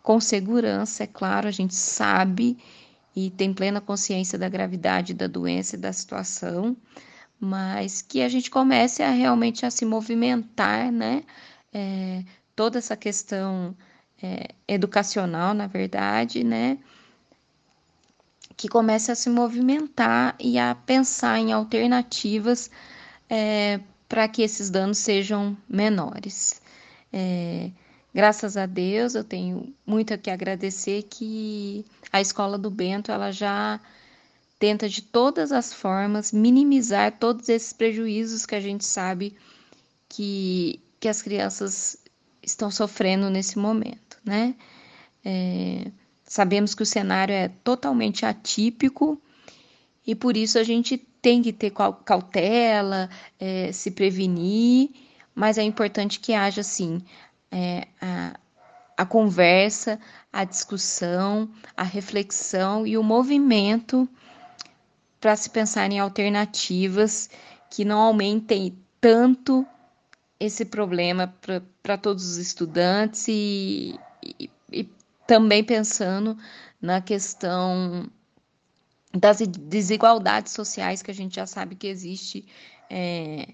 [0.00, 2.56] com segurança, é claro, a gente sabe
[3.16, 6.76] e tem plena consciência da gravidade da doença e da situação,
[7.44, 11.24] mas que a gente comece a realmente a se movimentar, né?
[11.72, 12.24] É,
[12.56, 13.76] toda essa questão
[14.22, 16.78] é, educacional, na verdade, né?
[18.56, 22.70] que comece a se movimentar e a pensar em alternativas
[23.28, 26.60] é, para que esses danos sejam menores.
[27.12, 27.70] É,
[28.12, 33.32] graças a Deus, eu tenho muito a que agradecer que a Escola do Bento ela
[33.32, 33.80] já
[34.64, 39.36] tenta de todas as formas minimizar todos esses prejuízos que a gente sabe
[40.08, 41.98] que, que as crianças
[42.42, 44.54] estão sofrendo nesse momento, né?
[45.22, 45.90] É,
[46.24, 49.20] Sabemos que o cenário é totalmente atípico
[50.06, 54.88] e por isso a gente tem que ter cautela, é, se prevenir,
[55.34, 57.02] mas é importante que haja, sim,
[57.52, 58.40] é, a,
[58.96, 60.00] a conversa,
[60.32, 64.08] a discussão, a reflexão e o movimento
[65.24, 67.30] para se pensar em alternativas
[67.70, 69.66] que não aumentem tanto
[70.38, 71.34] esse problema
[71.82, 74.84] para todos os estudantes e, e, e
[75.26, 76.36] também pensando
[76.78, 78.06] na questão
[79.14, 82.44] das desigualdades sociais que a gente já sabe que existe
[82.90, 83.48] é,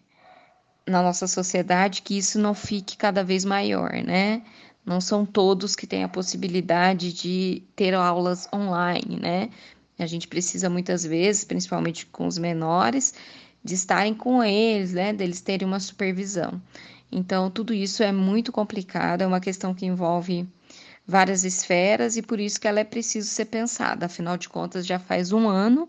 [0.85, 4.43] na nossa sociedade, que isso não fique cada vez maior, né?
[4.85, 9.51] Não são todos que têm a possibilidade de ter aulas online, né?
[10.03, 13.15] A gente precisa muitas vezes, principalmente com os menores,
[13.63, 15.13] de estarem com eles, né?
[15.13, 16.61] Deles terem uma supervisão.
[17.13, 20.49] Então, tudo isso é muito complicado, é uma questão que envolve
[21.07, 24.07] várias esferas e por isso que ela é preciso ser pensada.
[24.07, 25.89] Afinal de contas, já faz um ano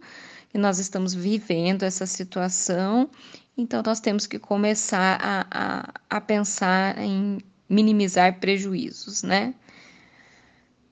[0.54, 3.10] e nós estamos vivendo essa situação,
[3.56, 7.40] então nós temos que começar a, a, a pensar em
[7.70, 9.54] minimizar prejuízos, né?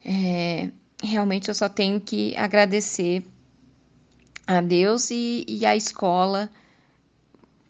[0.06, 0.70] É,
[1.04, 3.26] realmente eu só tenho que agradecer
[4.46, 6.52] a Deus e, e a escola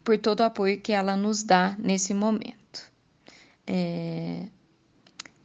[0.02, 2.90] por todo o apoio que ela nos dá nesse momento.
[3.66, 4.46] É,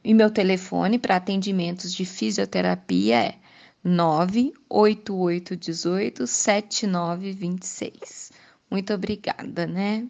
[0.03, 3.35] e meu telefone para atendimentos de fisioterapia é
[3.83, 8.31] 98818 7926.
[8.71, 10.07] Muito obrigada, né?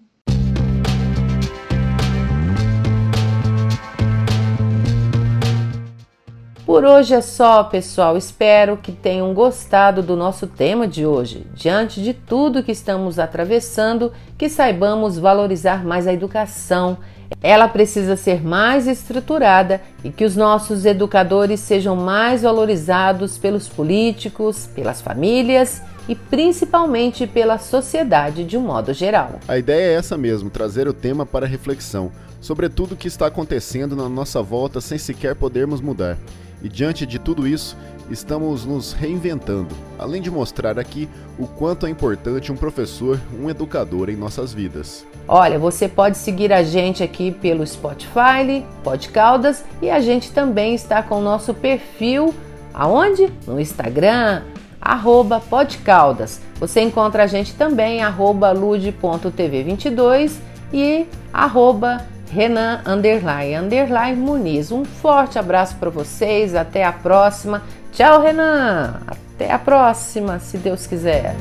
[6.76, 8.18] Por hoje é só, pessoal.
[8.18, 11.48] Espero que tenham gostado do nosso tema de hoje.
[11.54, 16.98] Diante de tudo que estamos atravessando, que saibamos valorizar mais a educação.
[17.42, 24.68] Ela precisa ser mais estruturada e que os nossos educadores sejam mais valorizados pelos políticos,
[24.76, 29.40] pelas famílias e principalmente pela sociedade de um modo geral.
[29.48, 32.12] A ideia é essa mesmo, trazer o tema para reflexão
[32.42, 36.18] sobre tudo o que está acontecendo na nossa volta sem sequer podermos mudar.
[36.66, 37.78] E diante de tudo isso,
[38.10, 41.08] estamos nos reinventando, além de mostrar aqui
[41.38, 45.06] o quanto é importante um professor, um educador em nossas vidas.
[45.28, 51.04] Olha, você pode seguir a gente aqui pelo Spotify, Podcaldas e a gente também está
[51.04, 52.34] com o nosso perfil
[52.74, 53.32] aonde?
[53.46, 54.42] No Instagram,
[54.82, 56.42] arroba Podcaldas.
[56.60, 60.32] Você encontra a gente também arroba lude.tv22
[60.74, 64.72] e arroba Renan underline, underline Muniz.
[64.72, 67.64] Um forte abraço para vocês, até a próxima.
[67.92, 69.02] Tchau, Renan!
[69.08, 71.36] Até a próxima, se Deus quiser.